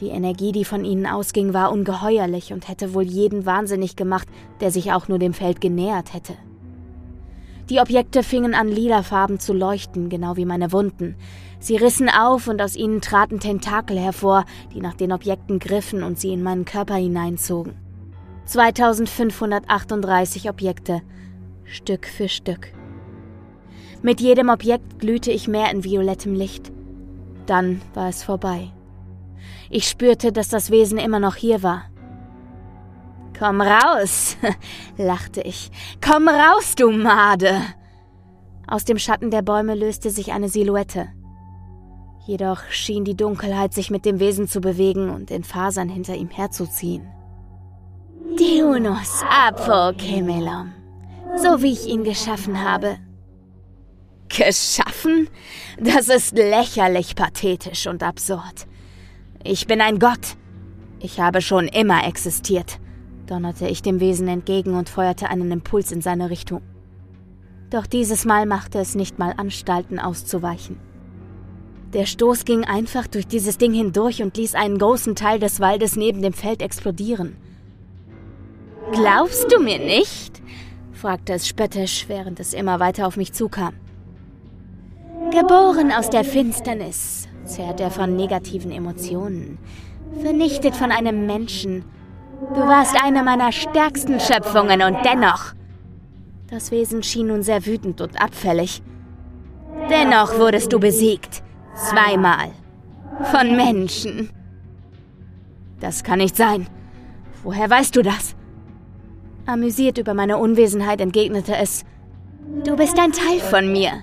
Die 0.01 0.09
Energie, 0.09 0.53
die 0.53 0.65
von 0.65 0.85
ihnen 0.85 1.07
ausging, 1.07 1.55
war 1.55 1.71
ungeheuerlich 1.71 2.53
und 2.53 2.69
hätte 2.69 2.95
wohl 2.95 3.05
jeden 3.05 3.47
wahnsinnig 3.47 3.97
gemacht, 3.97 4.29
der 4.61 4.71
sich 4.71 4.93
auch 4.93 5.09
nur 5.09 5.19
dem 5.19 5.35
Feld 5.35 5.61
genähert 5.61 6.15
hätte. 6.15 6.35
Die 7.71 7.79
Objekte 7.79 8.23
fingen 8.23 8.55
an, 8.55 8.69
lilafarben 8.69 9.39
zu 9.39 9.53
leuchten, 9.53 10.09
genau 10.09 10.37
wie 10.37 10.45
meine 10.45 10.73
Wunden. 10.73 11.15
Sie 11.61 11.77
rissen 11.77 12.11
auf 12.11 12.49
und 12.49 12.61
aus 12.61 12.75
ihnen 12.75 13.01
traten 13.01 13.39
Tentakel 13.39 13.99
hervor, 13.99 14.45
die 14.75 14.81
nach 14.81 14.95
den 14.95 15.13
Objekten 15.13 15.61
griffen 15.61 16.03
und 16.03 16.19
sie 16.19 16.33
in 16.33 16.43
meinen 16.43 16.65
Körper 16.65 16.97
hineinzogen. 16.97 17.75
2538 18.47 20.51
Objekte, 20.51 21.03
Stück 21.65 22.07
für 22.07 22.29
Stück. 22.29 22.73
Mit 24.03 24.21
jedem 24.21 24.49
Objekt 24.49 24.99
glühte 24.99 25.31
ich 25.31 25.47
mehr 25.47 25.71
in 25.71 25.85
violettem 25.85 26.35
Licht. 26.35 26.73
Dann 27.47 27.81
war 27.95 28.09
es 28.09 28.25
vorbei. 28.25 28.73
Ich 29.71 29.89
spürte, 29.89 30.33
dass 30.33 30.49
das 30.49 30.71
Wesen 30.71 30.99
immer 30.99 31.21
noch 31.21 31.37
hier 31.37 31.63
war. 31.63 31.85
Komm 33.39 33.61
raus, 33.61 34.37
lachte 34.97 35.41
ich. 35.43 35.71
Komm 36.05 36.29
raus, 36.29 36.75
du 36.77 36.91
Made. 36.91 37.61
Aus 38.67 38.85
dem 38.85 38.99
Schatten 38.99 39.31
der 39.31 39.43
Bäume 39.43 39.75
löste 39.75 40.11
sich 40.11 40.33
eine 40.33 40.49
Silhouette. 40.49 41.09
Jedoch 42.27 42.63
schien 42.71 43.05
die 43.05 43.17
Dunkelheit 43.17 43.73
sich 43.73 43.91
mit 43.91 44.05
dem 44.05 44.21
Wesen 44.21 44.47
zu 44.47 44.61
bewegen 44.61 45.11
und 45.11 45.31
in 45.31 45.45
Fasern 45.45 45.89
hinter 45.89 46.15
ihm 46.15 46.29
herzuziehen. 46.29 47.07
Diunus 48.39 49.23
Apokemelom, 49.29 50.73
so 51.37 51.63
wie 51.63 51.73
ich 51.73 51.87
ihn 51.87 52.05
geschaffen 52.05 52.63
habe. 52.63 52.99
Geschaffen? 54.37 55.29
Das 55.79 56.09
ist 56.09 56.37
lächerlich 56.37 57.15
pathetisch 57.15 57.87
und 57.87 58.03
absurd. 58.03 58.67
Ich 59.45 59.67
bin 59.67 59.81
ein 59.81 59.99
Gott. 59.99 60.37
Ich 61.01 61.21
habe 61.21 61.43
schon 61.43 61.69
immer 61.69 62.07
existiert 62.07 62.79
donnerte 63.33 63.67
ich 63.67 63.81
dem 63.81 63.99
Wesen 63.99 64.29
entgegen 64.29 64.75
und 64.75 64.91
feuerte 64.91 65.31
einen 65.31 65.51
Impuls 65.51 65.91
in 65.91 66.03
seine 66.03 66.29
Richtung. 66.29 66.61
Doch 67.71 67.87
dieses 67.87 68.27
Mal 68.27 68.45
machte 68.45 68.79
es 68.79 68.95
nicht 68.95 69.19
mal 69.19 69.33
Anstalten 69.37 69.99
auszuweichen. 69.99 70.79
Der 71.95 72.05
Stoß 72.05 72.45
ging 72.45 72.65
einfach 72.65 73.07
durch 73.07 73.27
dieses 73.27 73.57
Ding 73.57 73.73
hindurch 73.73 74.23
und 74.23 74.37
ließ 74.37 74.55
einen 74.55 74.79
großen 74.79 75.15
Teil 75.15 75.39
des 75.39 75.61
Waldes 75.61 75.97
neben 75.97 76.21
dem 76.21 76.35
Feld 76.35 76.61
explodieren. 76.61 77.37
Glaubst 78.93 79.51
du 79.51 79.61
mir 79.61 79.79
nicht? 79.79 80.43
fragte 80.93 81.33
es 81.33 81.49
spöttisch, 81.49 82.05
während 82.09 82.39
es 82.39 82.53
immer 82.53 82.81
weiter 82.81 83.07
auf 83.07 83.17
mich 83.17 83.33
zukam. 83.33 83.75
Geboren 85.31 85.93
aus 85.93 86.11
der 86.11 86.25
Finsternis, 86.25 87.29
zerrt 87.45 87.81
er 87.81 87.91
von 87.91 88.17
negativen 88.17 88.71
Emotionen, 88.71 89.59
vernichtet 90.21 90.75
von 90.75 90.91
einem 90.91 91.27
Menschen, 91.27 91.85
Du 92.51 92.61
warst 92.61 93.03
eine 93.03 93.23
meiner 93.23 93.51
stärksten 93.51 94.21
Schöpfungen 94.21 94.83
und 94.83 94.99
dennoch. 95.05 95.55
Das 96.51 96.71
Wesen 96.71 97.03
schien 97.03 97.29
nun 97.29 97.43
sehr 97.43 97.65
wütend 97.65 98.01
und 98.03 98.21
abfällig. 98.21 98.83
Dennoch 99.89 100.39
wurdest 100.39 100.73
du 100.73 100.79
besiegt. 100.79 101.43
Zweimal. 101.75 102.51
Von 103.31 103.57
Menschen. 103.57 104.29
Das 105.81 106.05
kann 106.05 106.19
nicht 106.19 106.37
sein. 106.37 106.67
Woher 107.43 107.71
weißt 107.71 107.97
du 107.97 108.03
das? 108.03 108.35
Amüsiert 109.47 109.97
über 109.97 110.13
meine 110.13 110.37
Unwesenheit 110.37 111.01
entgegnete 111.01 111.57
es. 111.57 111.85
Du 112.65 112.77
bist 112.77 112.99
ein 112.99 113.13
Teil 113.13 113.39
von 113.39 113.73
mir. 113.73 114.03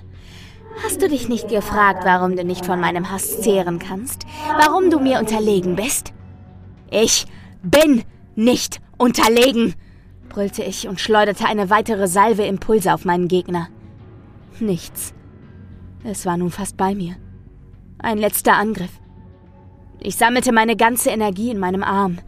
Hast 0.82 1.02
du 1.02 1.08
dich 1.08 1.28
nicht 1.28 1.48
gefragt, 1.48 2.04
warum 2.04 2.36
du 2.36 2.44
nicht 2.44 2.64
von 2.64 2.80
meinem 2.80 3.10
Hass 3.10 3.42
zehren 3.42 3.78
kannst? 3.78 4.24
Warum 4.58 4.90
du 4.90 4.98
mir 4.98 5.18
unterlegen 5.18 5.76
bist? 5.76 6.12
Ich 6.90 7.26
bin 7.62 8.02
nicht 8.34 8.80
unterlegen! 8.96 9.74
brüllte 10.28 10.62
ich 10.62 10.88
und 10.88 11.00
schleuderte 11.00 11.46
eine 11.46 11.70
weitere 11.70 12.06
Salve 12.06 12.44
Impulse 12.44 12.94
auf 12.94 13.04
meinen 13.04 13.28
Gegner. 13.28 13.68
Nichts. 14.60 15.12
Es 16.04 16.24
war 16.24 16.36
nun 16.36 16.50
fast 16.50 16.76
bei 16.76 16.94
mir. 16.94 17.16
Ein 17.98 18.18
letzter 18.18 18.54
Angriff. 18.54 19.00
Ich 19.98 20.16
sammelte 20.16 20.52
meine 20.52 20.76
ganze 20.76 21.10
Energie 21.10 21.50
in 21.50 21.58
meinem 21.58 21.82
Arm. 21.82 22.18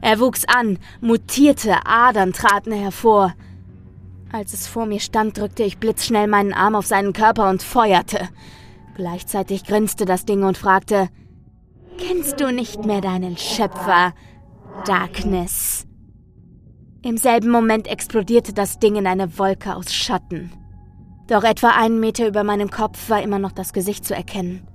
Er 0.00 0.18
wuchs 0.18 0.44
an, 0.46 0.78
mutierte, 1.00 1.76
Adern 1.84 2.32
traten 2.32 2.72
hervor. 2.72 3.34
Als 4.32 4.52
es 4.52 4.68
vor 4.68 4.86
mir 4.86 5.00
stand, 5.00 5.38
drückte 5.38 5.64
ich 5.64 5.78
blitzschnell 5.78 6.28
meinen 6.28 6.52
Arm 6.52 6.74
auf 6.74 6.86
seinen 6.86 7.12
Körper 7.12 7.50
und 7.50 7.62
feuerte. 7.62 8.28
Gleichzeitig 8.94 9.64
grinste 9.64 10.04
das 10.04 10.24
Ding 10.24 10.44
und 10.44 10.56
fragte, 10.56 11.08
Kennst 11.98 12.40
du 12.40 12.52
nicht 12.52 12.84
mehr 12.84 13.00
deinen 13.00 13.36
Schöpfer? 13.36 14.14
Darkness. 14.86 15.86
Im 17.02 17.16
selben 17.16 17.50
Moment 17.50 17.88
explodierte 17.88 18.52
das 18.52 18.78
Ding 18.78 18.96
in 18.96 19.06
eine 19.06 19.38
Wolke 19.38 19.74
aus 19.74 19.92
Schatten. 19.92 20.52
Doch 21.26 21.44
etwa 21.44 21.70
einen 21.70 22.00
Meter 22.00 22.26
über 22.26 22.44
meinem 22.44 22.70
Kopf 22.70 23.10
war 23.10 23.22
immer 23.22 23.38
noch 23.38 23.52
das 23.52 23.72
Gesicht 23.72 24.04
zu 24.04 24.14
erkennen. 24.14 24.66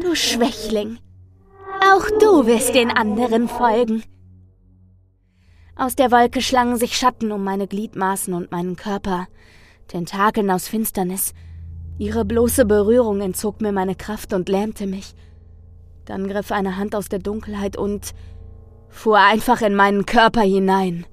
Du 0.00 0.14
Schwächling, 0.14 0.98
auch 1.92 2.06
du 2.20 2.46
wirst 2.46 2.74
den 2.74 2.90
anderen 2.90 3.48
folgen. 3.48 4.02
Aus 5.74 5.96
der 5.96 6.10
Wolke 6.10 6.42
schlangen 6.42 6.76
sich 6.76 6.96
Schatten 6.96 7.32
um 7.32 7.42
meine 7.44 7.66
Gliedmaßen 7.66 8.34
und 8.34 8.52
meinen 8.52 8.76
Körper, 8.76 9.26
Tentakeln 9.88 10.50
aus 10.50 10.68
Finsternis. 10.68 11.32
Ihre 11.98 12.24
bloße 12.24 12.66
Berührung 12.66 13.20
entzog 13.22 13.62
mir 13.62 13.72
meine 13.72 13.94
Kraft 13.94 14.34
und 14.34 14.48
lähmte 14.48 14.86
mich. 14.86 15.14
Dann 16.04 16.28
griff 16.28 16.52
eine 16.52 16.76
Hand 16.76 16.94
aus 16.94 17.08
der 17.08 17.20
Dunkelheit 17.20 17.76
und 17.78 18.12
fuhr 18.90 19.18
einfach 19.18 19.62
in 19.62 19.74
meinen 19.74 20.04
Körper 20.04 20.42
hinein. 20.42 21.06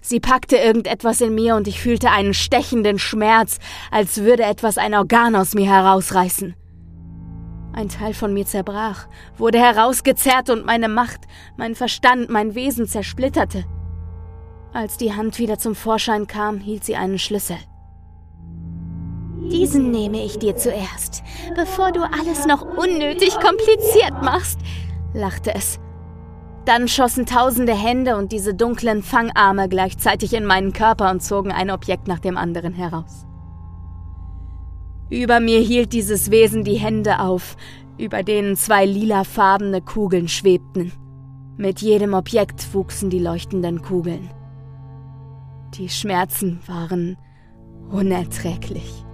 Sie 0.00 0.18
packte 0.18 0.56
irgendetwas 0.56 1.20
in 1.20 1.34
mir 1.34 1.54
und 1.54 1.68
ich 1.68 1.80
fühlte 1.80 2.10
einen 2.10 2.34
stechenden 2.34 2.98
Schmerz, 2.98 3.58
als 3.90 4.22
würde 4.22 4.42
etwas 4.42 4.76
ein 4.76 4.94
Organ 4.94 5.36
aus 5.36 5.54
mir 5.54 5.66
herausreißen. 5.66 6.54
Ein 7.72 7.88
Teil 7.88 8.14
von 8.14 8.34
mir 8.34 8.46
zerbrach, 8.46 9.06
wurde 9.36 9.60
herausgezerrt 9.60 10.50
und 10.50 10.66
meine 10.66 10.88
Macht, 10.88 11.20
mein 11.56 11.76
Verstand, 11.76 12.28
mein 12.28 12.56
Wesen 12.56 12.86
zersplitterte. 12.86 13.64
Als 14.72 14.96
die 14.96 15.12
Hand 15.12 15.38
wieder 15.38 15.58
zum 15.58 15.74
Vorschein 15.74 16.26
kam, 16.26 16.58
hielt 16.58 16.84
sie 16.84 16.94
einen 16.94 17.18
Schlüssel. 17.18 17.56
Diesen 19.50 19.90
nehme 19.90 20.24
ich 20.24 20.38
dir 20.38 20.56
zuerst, 20.56 21.24
bevor 21.56 21.90
du 21.90 22.02
alles 22.02 22.46
noch 22.46 22.62
unnötig 22.62 23.34
kompliziert 23.40 24.22
machst, 24.22 24.60
lachte 25.12 25.52
es. 25.54 25.80
Dann 26.66 26.86
schossen 26.86 27.26
tausende 27.26 27.74
Hände 27.74 28.16
und 28.16 28.30
diese 28.30 28.54
dunklen 28.54 29.02
Fangarme 29.02 29.68
gleichzeitig 29.68 30.34
in 30.34 30.44
meinen 30.44 30.72
Körper 30.72 31.10
und 31.10 31.20
zogen 31.20 31.50
ein 31.50 31.70
Objekt 31.70 32.06
nach 32.06 32.20
dem 32.20 32.36
anderen 32.36 32.74
heraus. 32.74 33.26
Über 35.08 35.40
mir 35.40 35.58
hielt 35.58 35.92
dieses 35.92 36.30
Wesen 36.30 36.62
die 36.62 36.76
Hände 36.76 37.18
auf, 37.18 37.56
über 37.98 38.22
denen 38.22 38.54
zwei 38.56 38.86
lilafarbene 38.86 39.80
Kugeln 39.80 40.28
schwebten. 40.28 40.92
Mit 41.56 41.80
jedem 41.80 42.14
Objekt 42.14 42.72
wuchsen 42.72 43.10
die 43.10 43.18
leuchtenden 43.18 43.82
Kugeln. 43.82 44.30
Die 45.74 45.88
Schmerzen 45.88 46.60
waren 46.66 47.16
unerträglich. 47.90 49.04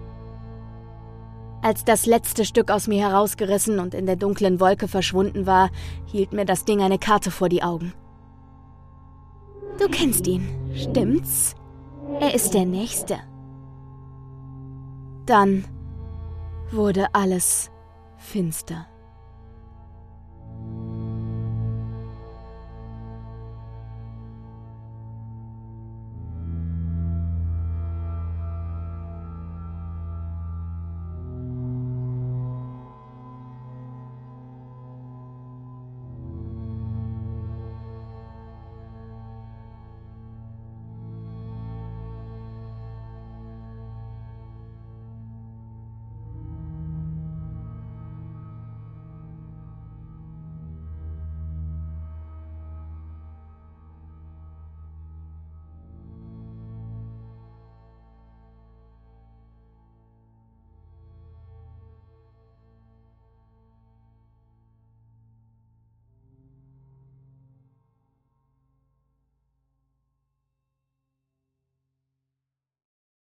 Als 1.63 1.85
das 1.85 2.07
letzte 2.07 2.45
Stück 2.45 2.71
aus 2.71 2.87
mir 2.87 3.09
herausgerissen 3.09 3.79
und 3.81 3.95
in 3.95 4.07
der 4.07 4.17
dunklen 4.17 4.61
Wolke 4.61 4.89
verschwunden 4.89 5.47
war, 5.47 5.71
hielt 6.07 6.33
mir 6.33 6.45
das 6.45 6.65
Ding 6.65 6.81
eine 6.81 6.99
Karte 6.99 7.31
vor 7.31 7.49
die 7.49 7.63
Augen. 7.63 7.93
Du 9.79 9.89
kennst 9.89 10.27
ihn, 10.27 10.49
stimmt's? 10.75 11.55
Er 12.21 12.35
ist 12.35 12.55
der 12.55 12.65
Nächste. 12.65 13.19
Dann 15.27 15.65
wurde 16.71 17.15
alles 17.15 17.71
finster. 18.17 18.87